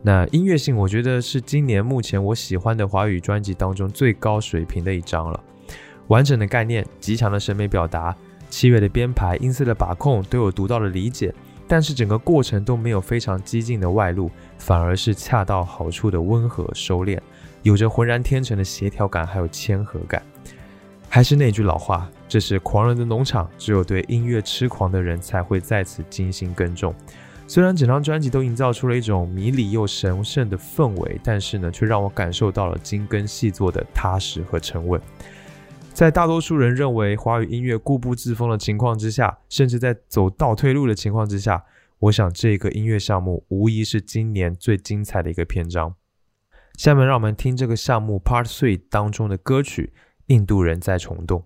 [0.02, 5.44] 那音乐性，我觉得是今年目前我喜欢的华语专辑当中最高水平的一张了。
[6.08, 8.16] 完整的概念，极强的审美表达，
[8.50, 11.34] 器乐的编排、音色的把控都有独到的理解，
[11.68, 17.20] 但是整个过程都没有非常激进的外露，反而是恰到好处的温和收敛。
[17.62, 20.24] 有着浑然天成的协调感，还有谦和感。
[21.12, 26.94] 还是那句老话，这是狂人的农场，只有对音乐痴狂的人才会在此精心耕种。
[27.48, 35.02] 虽然整张专辑都营造出了一种迷离又神圣的氛围，但是呢，却让我感受到了精耕细作的踏实和沉稳。
[35.92, 41.64] 在大多数人认为华语音乐固步自封的情况之下，甚至在走倒退路的情况之下，
[41.98, 45.96] 我想这个音乐项目无疑是今年最精彩的一个篇章。
[46.78, 49.92] 下面让我们听这个项目 Part Three 当中的歌曲
[50.30, 51.40] 《印度人在虫洞》。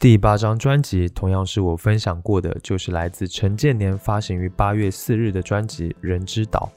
[0.00, 6.72] 第八张专辑同样是我分享过的，就是来自陈建年发行于八月四日的专辑《人之岛》。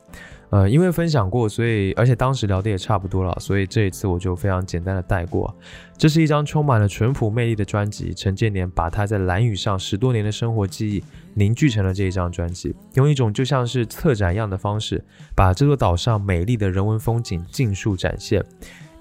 [0.49, 5.55] 呃，因为分享过，所以而且当时聊的也差不多了，所以这一次我就非常简单的带过。
[5.97, 11.01] 这是一张充满了淳朴魅力的专辑，陈建年把他在蓝屿上十多年的生活记忆
[11.33, 15.01] 凝聚成了这一张专辑，用一种就像是策展一样的方式，
[15.33, 18.43] 把这座岛上美丽的人文风景尽数展现。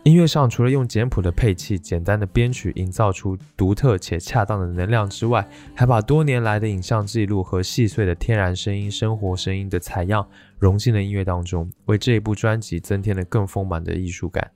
[0.05, 10.29] 音乐上除了用简朴的配器、简单的编曲营造出独特且恰当的能量之外，还把多年来的影像记录和细碎的天然声音、生活声音的采样
[10.59, 14.51] 融进了音乐当中，为这一部专辑增添了更丰满的艺术感。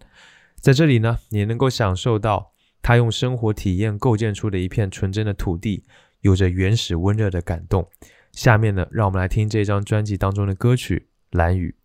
[0.61, 2.51] 在这里呢，你能够享受到
[2.83, 5.85] 他用生活体验构建出的一片纯真的土地，
[6.23, 7.87] 有着原始温热的感动。
[8.33, 11.07] 下面呢，让我们来听这张专辑当中的歌曲
[11.39, 11.77] 《蓝雨》。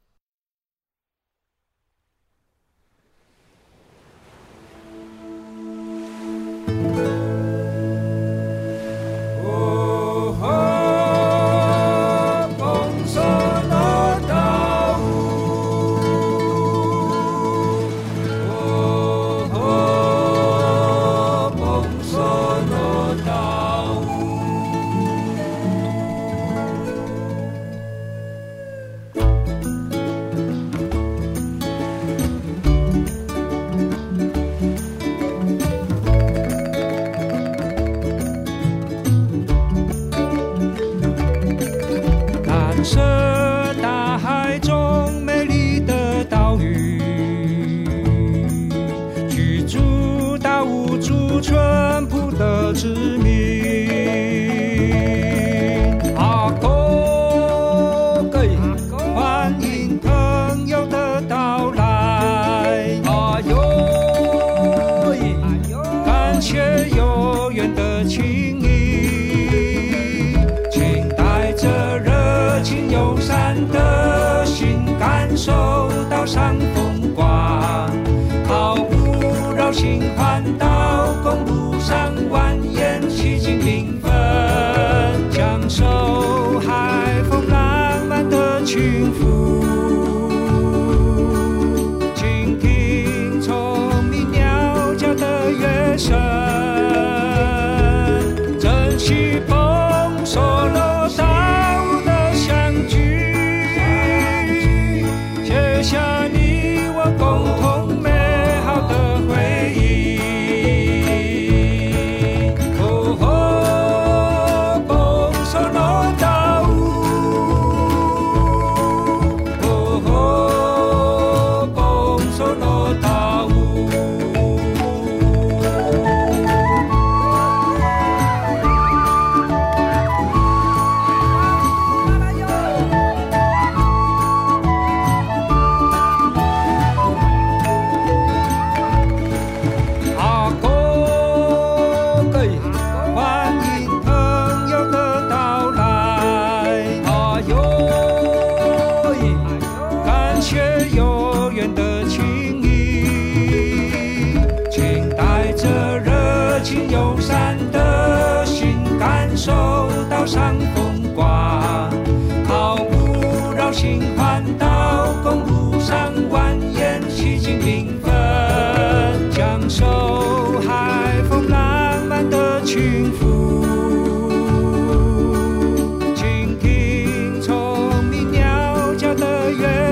[80.15, 80.70] 看到。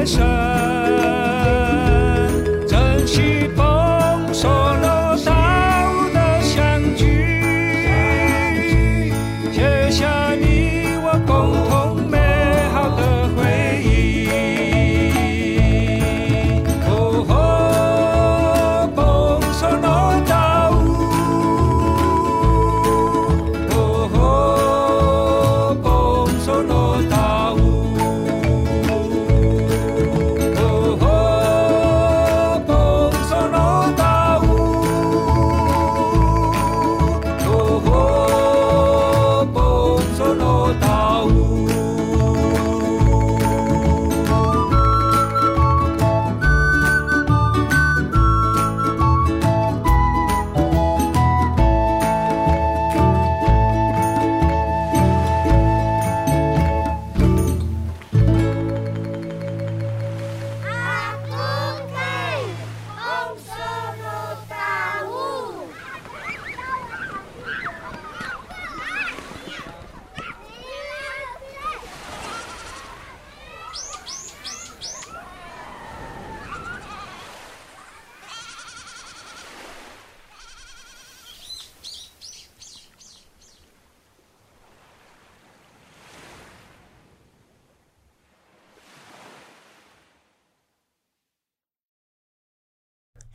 [0.06, 0.59] 的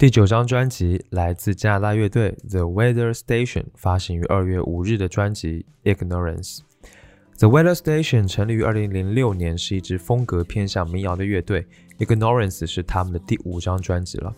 [0.05, 6.59] 第九张专辑来自加拿大乐队 The Weather Station，发行于二月五日的专辑《Ignorance》。
[7.39, 11.67] The Weather Station 成立于二零零六年，是一支风格偏向民谣的乐队。
[11.99, 14.31] Ignorance 是他们的第五张专辑了。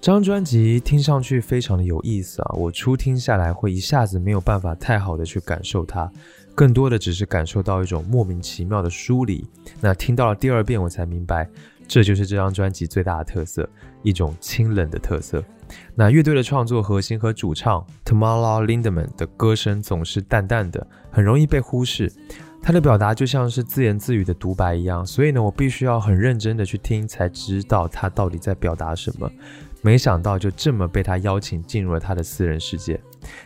[0.00, 6.08] 这张专辑听上去非常的有意思啊，我初听下来会一下子没有办法太好的去感受它，
[6.54, 9.44] 更多的只是感受到一种莫名其妙的疏离。
[9.80, 11.48] 那听到了第二遍，我才明白，
[11.88, 13.68] 这就是这张专辑最大的特色，
[14.02, 15.42] 一种清冷的特色。
[15.94, 22.12] 那乐队的创作核心和主唱 Tamala Lindemann 的歌声总是淡淡的，很容易被忽视。
[22.62, 29.30] 他的表达就像是自言自语的独白一样，所以呢，我必须要很认真的去听，才知道他到底在表达什么。
[29.80, 33.00] 没想到就这么被他邀请进入了他的私人世界。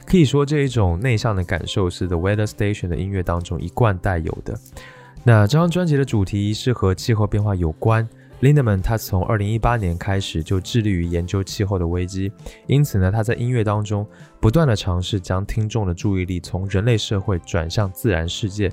[0.06, 4.58] 可以说，这一种内向的感受是 The Weather Station 的音乐当中一贯带有的。
[5.24, 8.08] 那这张专辑的主题是和气候变化有关。
[8.42, 12.30] Lindemann 他从2018年开始就致力于研究气候的危机，
[12.66, 14.04] 因此呢，他在音乐当中
[14.40, 18.70] 不断的尝试将听众的注意力从人类社会转向自然世界。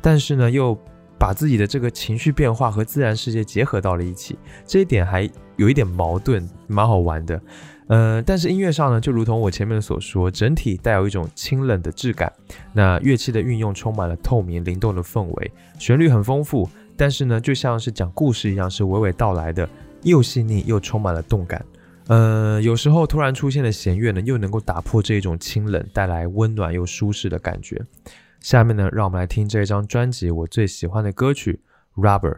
[0.00, 0.76] 但是呢，又
[1.16, 7.40] 把自己的这个情绪变化和自然世界结合到了一起，这一点还有一点矛盾，蛮好玩的。
[7.86, 12.32] 呃，但是音乐上呢，就如同我前面所说，整体带有一种清冷的质感。
[12.72, 19.68] 那乐器的运用充满了透明灵动的氛围，旋律很丰富，但是呢，就像是讲故事一样，是娓娓道来的，
[20.02, 21.64] 又细腻又充满了动感。
[22.08, 27.80] 呃，有时候突然出现的弦乐呢，又能够打破这种清冷，带来温暖又舒适的感觉。
[28.40, 31.60] 下面呢，让我们来听这张专辑我最喜欢的歌曲
[32.02, 32.34] 《Rubber》。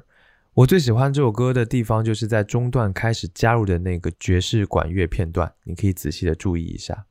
[0.53, 7.07] 我最喜欢这首歌的地方，就是在中段开始加入的那个爵士管乐片段，你可以仔细的注意一下。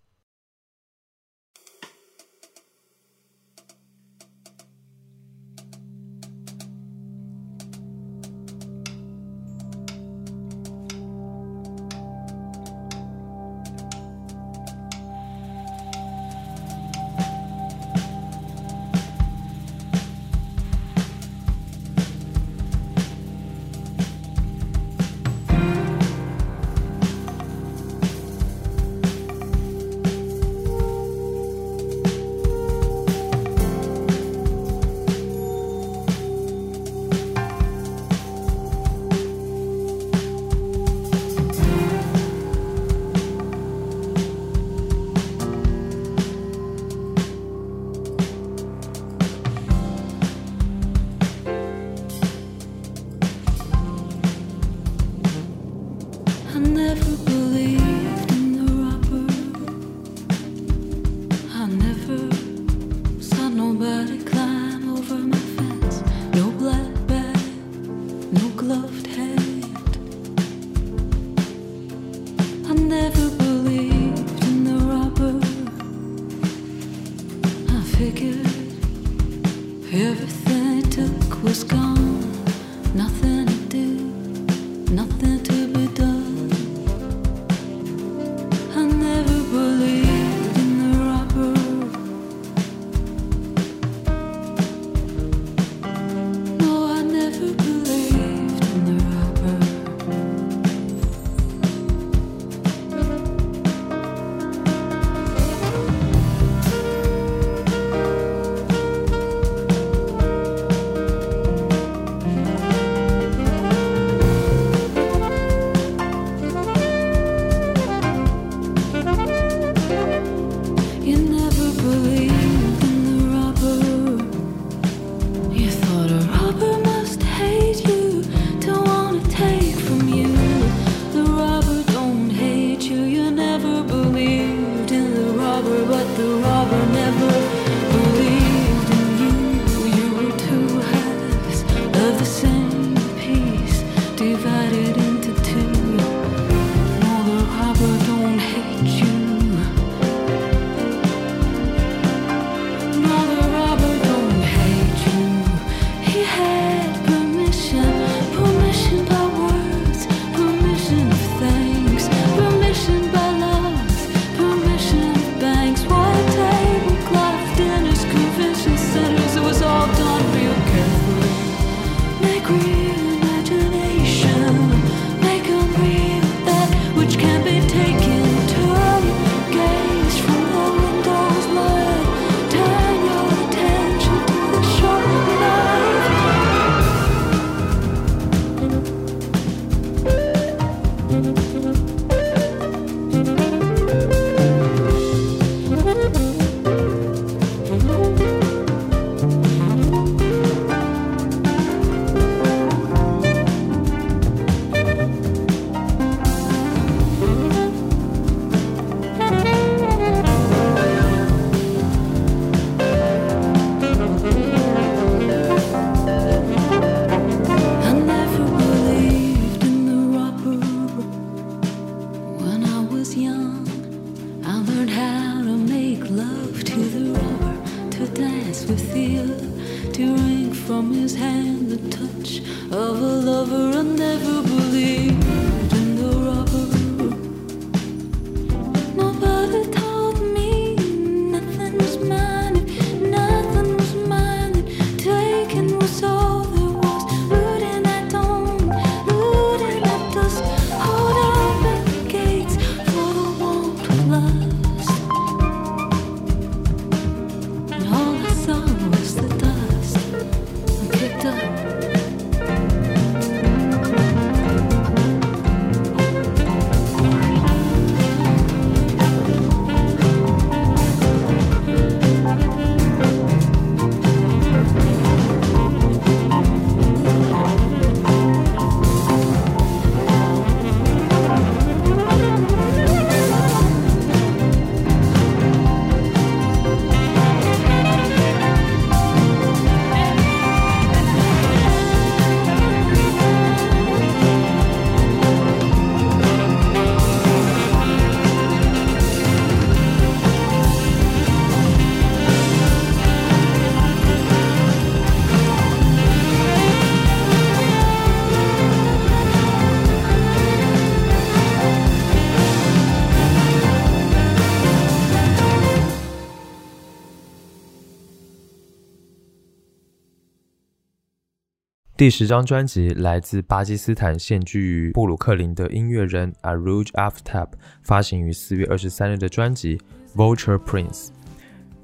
[322.04, 327.48] 第十张专辑来自巴基斯坦现居于布鲁克林的音乐人 Aruj Aftab
[327.82, 329.78] 发行于四月二十三日的专辑
[330.14, 331.08] 《Vulture Prince》。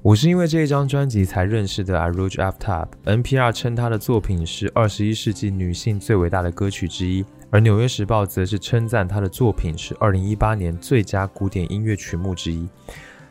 [0.02, 2.88] 我是因为这一张专辑才认识的 Aruj Aftab。
[3.06, 12.68] NPR 称他的作品是二十一世纪女性最伟大的歌曲之一，而《纽约时报》则是称赞他的作品是二零一八年最佳古典音乐曲目之一。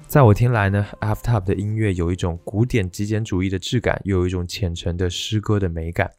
[0.08, 6.10] 在我听来呢，Aftab 的音乐有一种古典极简主义的质感，又有一种虔诚的诗歌的美感。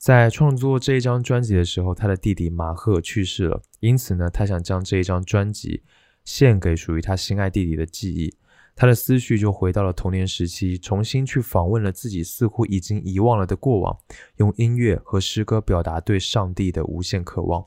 [0.00, 5.82] 在创作这一张专辑的时候，他的弟弟马赫去世了，因此呢，他想将这一张专辑
[6.24, 8.34] 献给属于他心爱弟弟的记忆。
[8.74, 13.94] 他的思绪就回到了童年时期，重新去访问了自己似乎已经遗忘了的过往，
[14.36, 17.66] 用音乐和诗歌表达对上帝的无限渴望。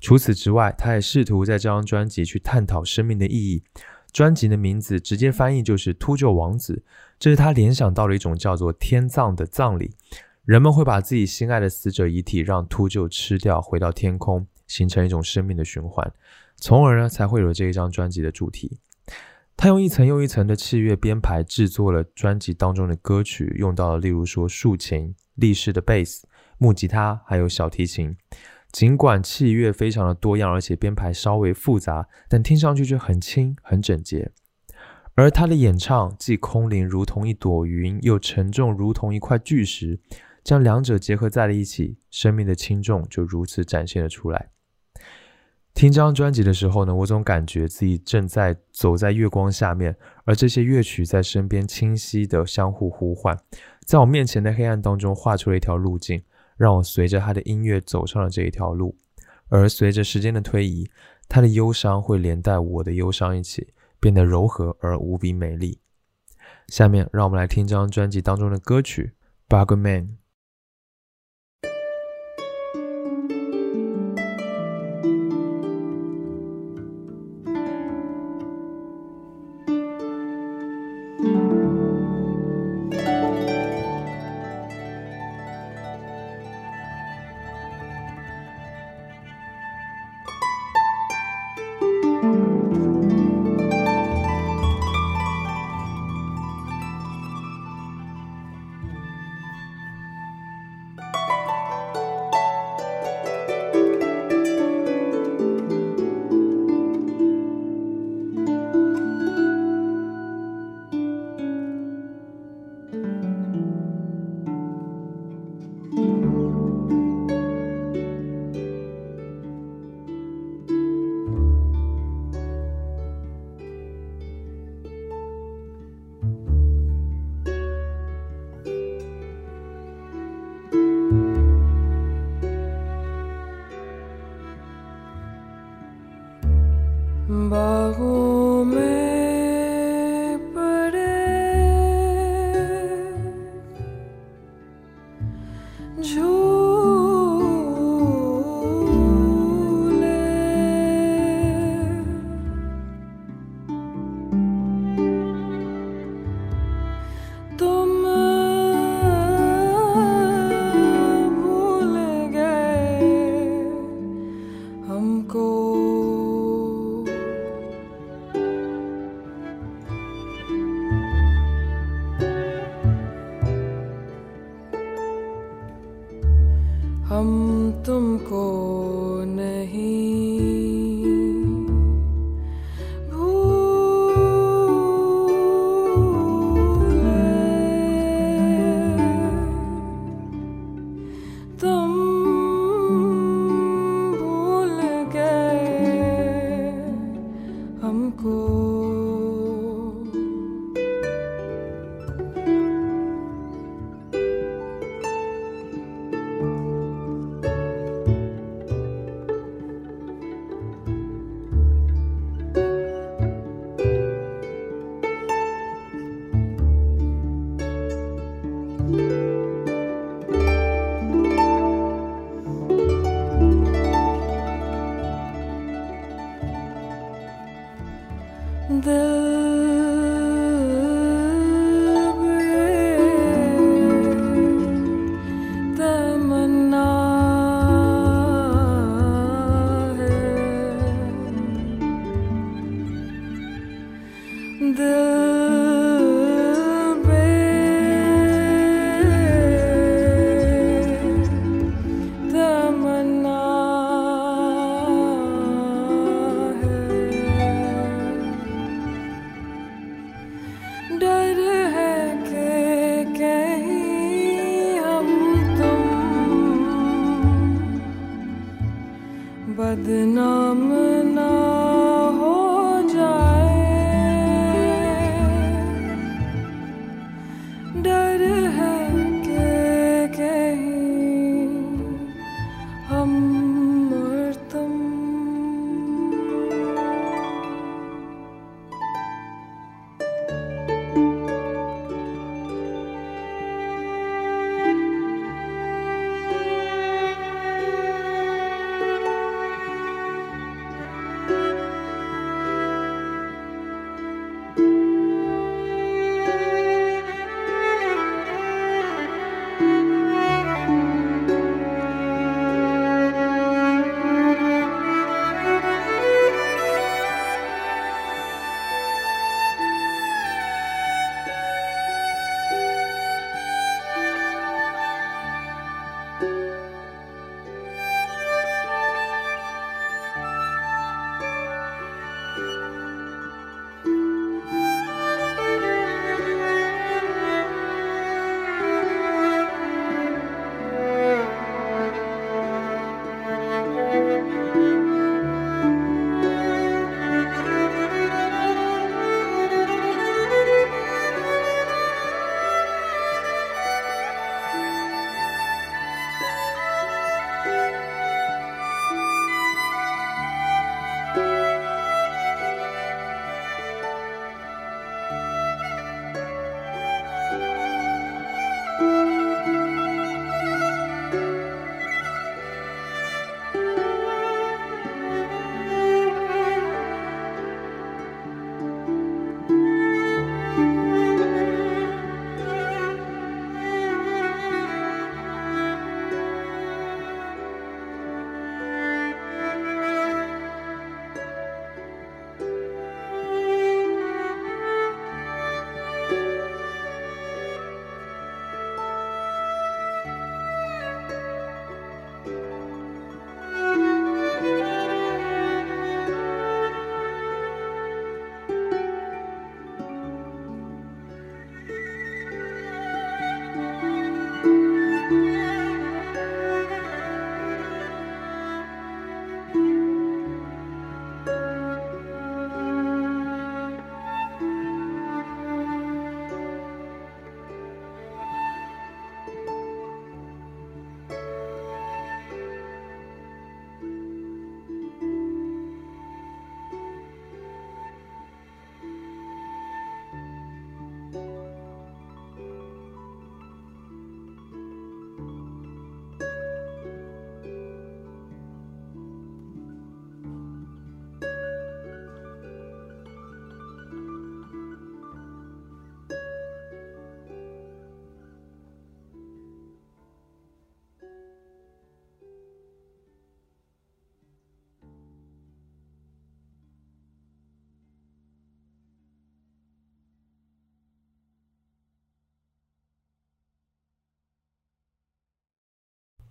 [0.00, 3.62] 除此之外，他也试图在这张专辑去探讨生命的意义。
[4.12, 6.82] 专辑的名字直接翻译就是“秃鹫王子”，
[7.20, 9.94] 这是他联想到了一种叫做天葬的葬礼。
[10.44, 16.12] 人们会把自己心爱的死者遗体让秃鹫吃掉，回到天空，形成一种生命的循环，
[16.56, 18.80] 从而呢才会有这一张专辑的主题。
[19.56, 26.26] 他用一层又一层的器乐编排制作了专辑当中的歌曲，用到了例如说竖琴、立式的贝斯、
[26.58, 28.16] 木吉他，还有小提琴。
[28.72, 34.32] 尽管器乐非常的多样，而且编排稍微复杂，但听上去却很轻、很整洁。
[35.14, 40.00] 而他的演唱既空灵如同一朵云，又沉重如同一块巨石。
[40.42, 44.50] 将两者结合在了一起，生命的轻重就如此展现了出来。
[45.74, 53.38] 听这张专辑的时候呢，我总感觉自己正在走在月光下面，而这些乐曲在身边清晰的相互呼唤，
[53.86, 56.22] 在我面前的黑暗当中画出了一条路径，
[56.58, 58.94] 让我随着他的音乐走上了这一条路。
[59.48, 60.90] 而随着时间的推移，
[61.28, 65.78] 他的忧伤会连带我的忧伤一起，变得柔和而无比美丽。
[66.68, 69.12] 下面让我们来听这张专辑当中的歌曲
[69.66, 70.16] 《Bugman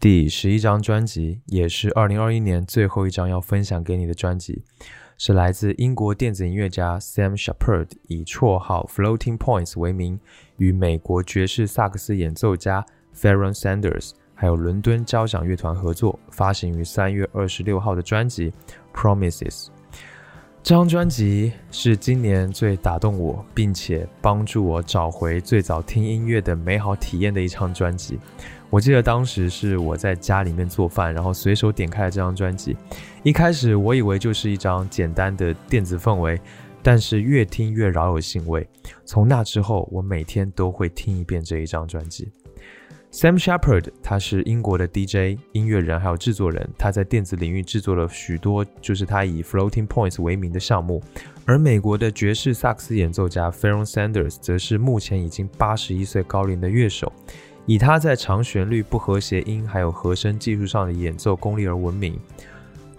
[0.01, 4.63] 第十一张专辑，也是二零二一年最后一张要分享给你的专辑，
[5.15, 10.19] 是来自英国电子音乐家 Sam Shepard 以绰号 Floating Points 为名，
[10.57, 12.83] 与美国爵士萨克斯演奏家
[13.15, 18.51] Farron Sanders 还有伦敦交响乐团合作发行于三月二十六号的专辑
[18.91, 19.67] Promises。
[20.63, 28.19] 这张专辑是今年最打动我，并且帮助我找回最早听音乐的美好体验的一张专辑。
[28.69, 32.77] 我记得当时是我在家里面做饭，然后随手点开了这张专辑。
[33.23, 36.39] 一开始我以为就是一张简单的电子氛围，
[36.83, 38.65] 但是越听越饶有兴味。
[39.03, 42.31] 从那之后，我每天都会听一遍这一张专辑。
[43.11, 46.69] Sam Shepard，他是英国的 DJ 音乐人，还有制作人。
[46.77, 51.03] 他在电子领域制作了许多，就是他以 Floating Points 为名的项目。
[51.45, 57.11] 而美国的爵士萨克斯演奏家 Farron Sanders，则是目前已经八十一岁高龄的乐手。
[57.65, 62.17] 以他在长旋律、不和谐音还有和声技术上的演奏功力而闻名。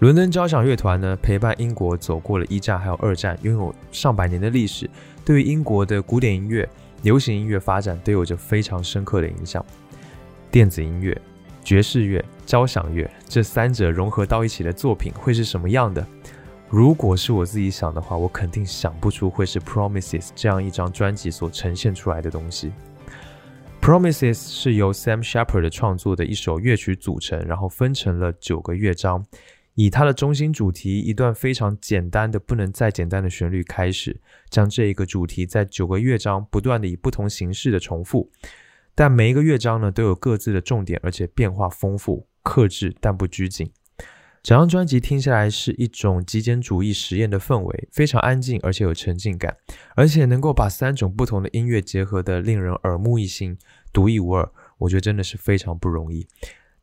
[0.00, 4.90] 伦敦交响乐团呢，陪伴英国走过了一战还有二战，拥有上百年的历史，
[5.24, 6.68] 对于英国的古典音乐、
[7.00, 9.64] 流行音乐发展都有着非常深刻的影响。
[10.52, 11.18] 电子音乐、
[11.64, 16.06] 爵士乐、交响乐这三者融合到一起的作品会是什么样的？
[16.68, 22.70] 如果是我自己想的话，我肯定想不出会是 Promises 这样一张专辑所呈现出来的东西。
[23.80, 29.24] Promises 是由 Sam Shepard 创作的一首乐曲组成，然后分成了九个乐章，
[29.72, 34.20] 以它的中心主题一段非常简单的、不能再简单的旋律开始，
[34.50, 38.30] 将这一个主题在九个乐章不断的以不同形式的重复，
[38.94, 43.72] 但每一个乐章呢都有各自的重点，而且变化丰富、克制但不拘谨。
[44.42, 49.56] 整张专辑听下来是一种极简主义实验的氛围，非常安静，而且有沉浸感，
[49.94, 53.56] 而且能够把三种不同的音乐结合的令人耳目一新、
[53.92, 54.50] 独一无二。
[54.78, 56.26] 我觉得真的是非常不容易。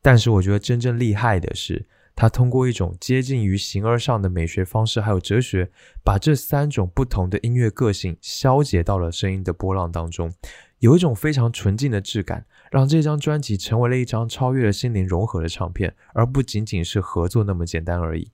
[0.00, 5.70] 但是我觉得真正厉害的是，他通过一种接近于形而上的美学方式，还有哲学，
[6.02, 10.32] 把这三种不同的音乐个性消解到了声音的波浪当中，
[10.80, 12.44] 有一种非常纯净的质感。
[12.70, 18.30] 让这张专辑成为了一张超越了心灵融合的唱片，而不仅仅是合作那么简单而已。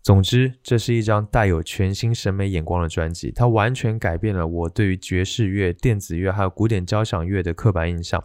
[0.00, 8.22] 总之，这是一张带有全新审美眼光的专辑，它完全改变了我对于爵士乐、电子乐还有古典交响乐的刻板印象，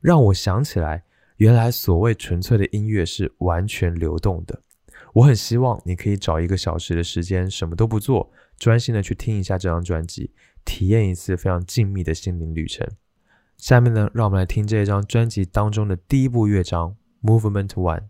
[0.00, 1.04] 让我想起来，
[1.36, 4.62] 原来所谓纯粹的音乐是完全流动的。
[5.12, 10.32] 我很希望你可以找一个小时的时间，什么都不做，专心的去听一下这张专辑，
[10.64, 12.88] 体验一次非常静谧的心灵旅程。
[13.56, 18.08] 下面呢，让我们来听这一张专辑当中的第一部乐章，Movement One。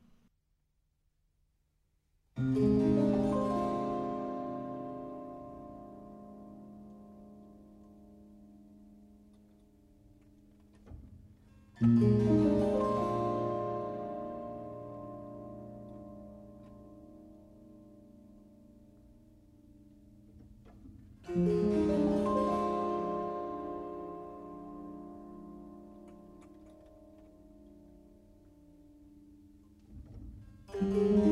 [30.93, 31.24] Mm-hmm.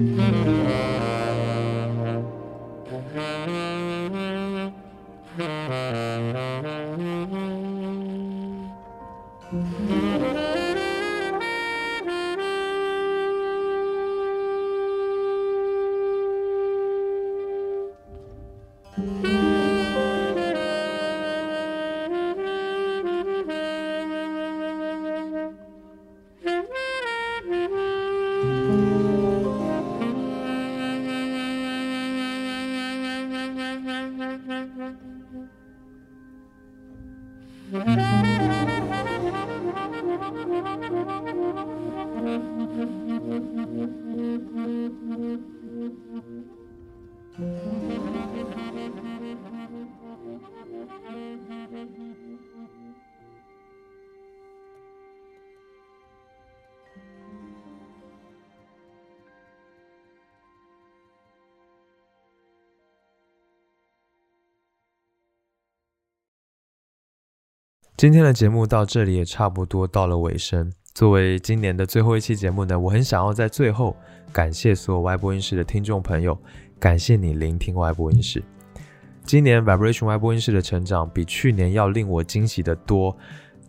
[0.00, 0.59] Mm-hmm.
[68.00, 70.72] 今天的节目到这里也差不多到了尾声。
[70.94, 73.94] 作为今年的最后一期节目呢，我很想要在最后
[74.32, 76.34] 感谢所有外播音室的听众朋友，
[76.78, 78.42] 感谢你聆听外播音室。
[79.22, 83.14] 今年 Vibration 外播音室的成长比去年要令我惊喜的多，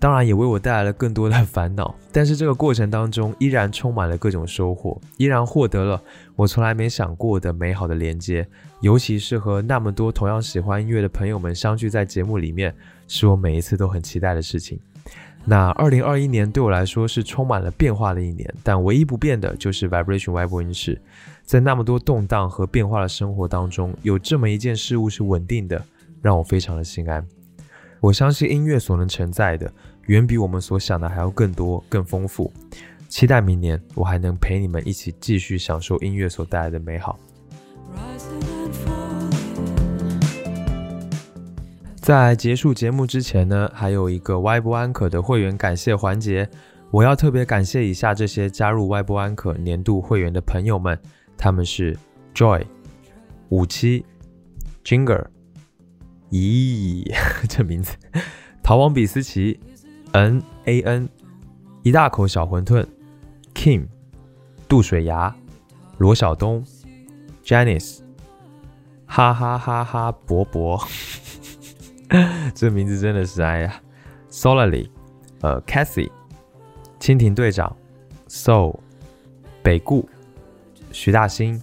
[0.02, 1.94] 当然也为我带来了更多的烦恼。
[2.12, 6.02] 但是这个过程当中依然充满了各种收获，依然获得了
[6.36, 8.48] 我从来没想过的美好的连接，
[8.80, 12.74] 尤其是和那么多同样喜欢音乐的朋友们相聚在节目里面，
[13.08, 14.80] 是我每一次都很期待的事情。
[15.46, 21.00] 那二零二一年对我来说是充满了变化的一年，但唯一不变的就是 Vibration 外播音室。
[21.44, 25.80] 在那么多动荡和变化的生活当中，有这么一件事物是稳定的，
[26.24, 27.24] 让我非常的心安。
[28.00, 29.72] 我相信音乐所能承载的，
[30.08, 32.52] 远比我们所想的还要更多、更丰富。
[33.08, 37.20] 期待明年我还能陪你们一起继续享受音乐所带来的美好。
[41.96, 46.50] 在结束节目之前呢，还有一个歪播安可的会员感谢环节，
[46.90, 50.98] 我要特别感谢一下这些加入歪播安可年度会员的朋友们，
[51.38, 51.96] 他们是
[52.34, 52.66] Joy、
[53.50, 54.04] 五七、
[54.84, 55.26] Jinger、
[56.32, 57.06] 咦，
[57.48, 57.96] 这名字，
[58.64, 59.60] 逃亡比斯奇、
[60.14, 61.08] N A N、
[61.84, 62.86] 一大口小馄饨
[63.54, 63.88] ，Kim，
[64.68, 65.34] 杜水牙，
[65.98, 66.66] 罗晓东
[67.46, 68.00] ，Janice，
[69.06, 70.86] 哈哈哈哈博博，
[72.54, 73.82] 这名字真的是哎呀
[74.30, 74.90] ，Solely，
[75.40, 76.12] 呃，Cathy，
[77.00, 77.74] 蜻蜓队长
[78.28, 78.82] ，Soul，
[79.64, 80.10] 北固，
[80.92, 81.62] 徐大兴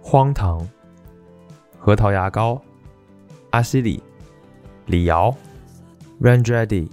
[0.00, 0.64] 荒唐，
[1.80, 2.62] 核桃牙膏，
[3.50, 4.00] 阿西里，
[4.86, 5.36] 李瑶
[6.20, 6.88] ，Randrady，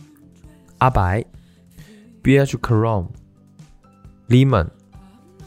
[0.79, 1.23] 阿白
[2.23, 4.67] ，BH Chrome，Lemon，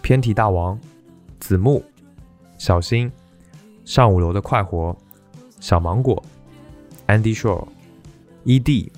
[0.00, 0.78] 偏题大王，
[1.40, 1.82] 子木，
[2.56, 3.10] 小新，
[3.84, 4.96] 上五楼的快活，
[5.58, 6.22] 小芒果
[7.08, 8.92] ，Andy Shaw，ED，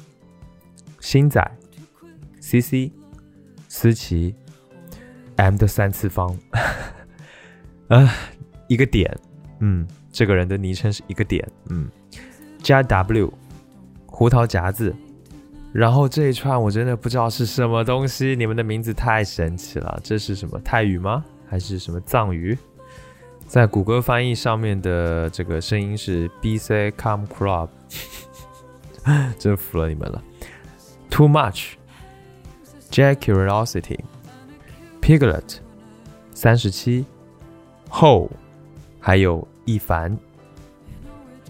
[1.00, 1.58] 星仔
[2.42, 2.92] ，CC，
[3.66, 4.34] 思琪
[5.36, 6.36] ，M 的三次方，
[7.88, 8.08] 啊，
[8.66, 9.16] 一个点，
[9.60, 11.88] 嗯，这个人的昵称是一个点，嗯，
[12.62, 13.32] 加 W，
[14.06, 14.94] 胡桃夹子，
[15.72, 21.24] 然后这一串我真的不知道是什么东西，你们的名字太神奇了，这是什么泰语吗？
[21.48, 22.58] 还是什么藏语？
[23.46, 27.70] 在谷歌翻译上面的这个声音是 B C Come Club，
[29.38, 30.22] 真服了你们了。
[31.08, 35.56] Too much，Jack Curiosity，Piglet，
[36.34, 37.06] 三十七
[37.88, 38.30] 后
[39.00, 40.16] 还有一凡。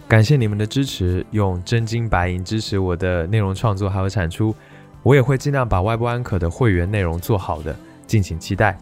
[0.06, 4.55] 感谢你们的支持，用真金白银支持我的内容创作还有产出，
[5.02, 8.78] 我也会尽量把外部安可的会员内容做好的，敬请期待。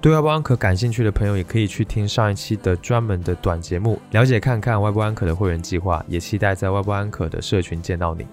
[0.00, 8.24] 对外部安可感兴趣的朋友，也可以去听上一期的专门的短节目，了解看看外部安可的会员计划，也期待在外部安可的社群见到你。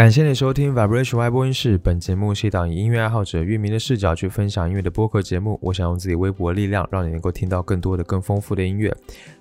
[0.00, 1.76] 感谢你收听 Vibration 外播音室。
[1.76, 5.58] 本节目是一档以音乐爱好者、乐迷的视角去分享音乐的播客节目。
[5.60, 8.90] 我想用自己微薄的力量，让你能够听到更多的、更丰富的音乐。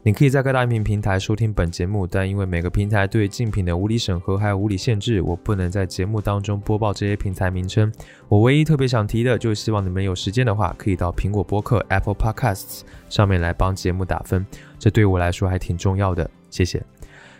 [0.03, 7.89] 你可以在各大音频平台收听本节目，但因为每个平台对竞品的无理审核还有无理限制，我不能在节目当中播报这些平台名称。
[8.27, 14.45] 我唯一特别想提的，就是希望你们有时间的话，可以到苹果播客 （Apple Podcasts） 上面来帮节目打分，
[14.77, 16.29] 这对我来说还挺重要的。
[16.49, 16.83] 谢谢。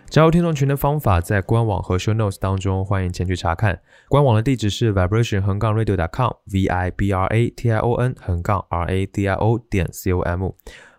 [0.09, 3.79] 加入听众群的方法在官网和 show notes 当中，欢迎前去查看。
[4.07, 9.27] 官网的地址是 vibration 横杠 radio.com，v i b r a t i o n 横杠 r a d
[9.27, 10.51] i o 点 c o m。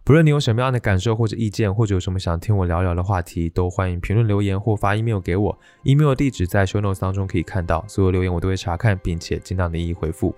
[0.05, 5.59] 不论你有什么样的感受或者意见，或者有什么想听我聊聊的话题，都欢迎评论留言或发 email 给我。
[5.83, 10.33] email 地址在 show notes 当中可以看到，所有留言我都会查看，并且尽量的一一回复。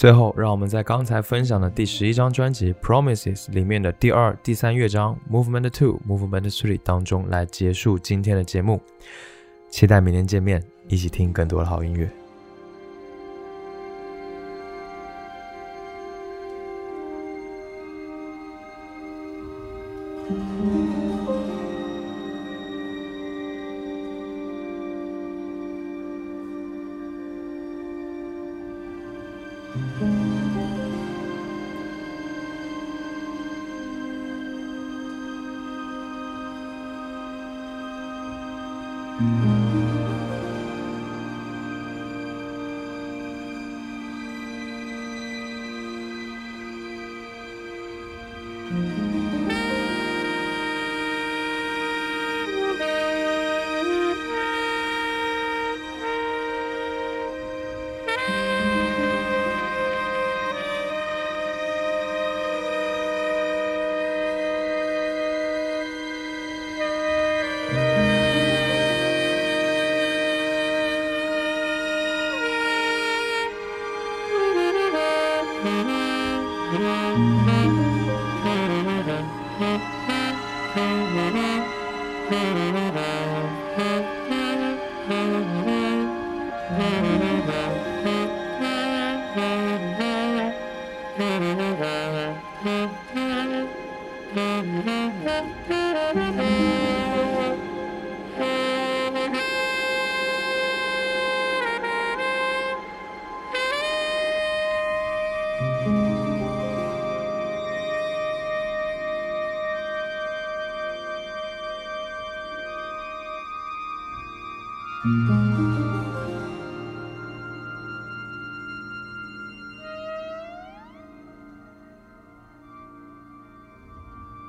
[0.00, 8.80] 最后，让我们在刚才分享的第十一张专辑《Promises》里面的第二、第三乐章《Movement Two》、《Movement Three》当中来结束今天的节目。
[9.68, 12.10] 期待明天见面，一起听更多的好音乐。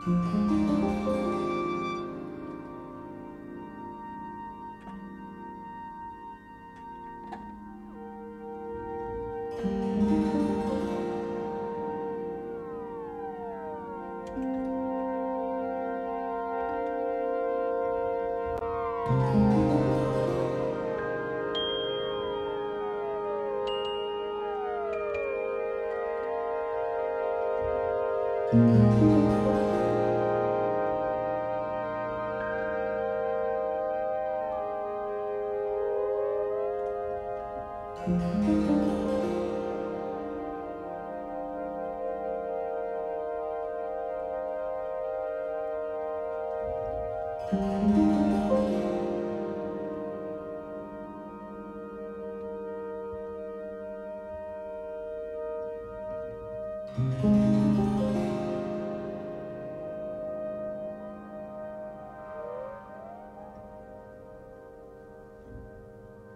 [0.04, 0.81] Música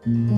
[0.05, 0.34] 嗯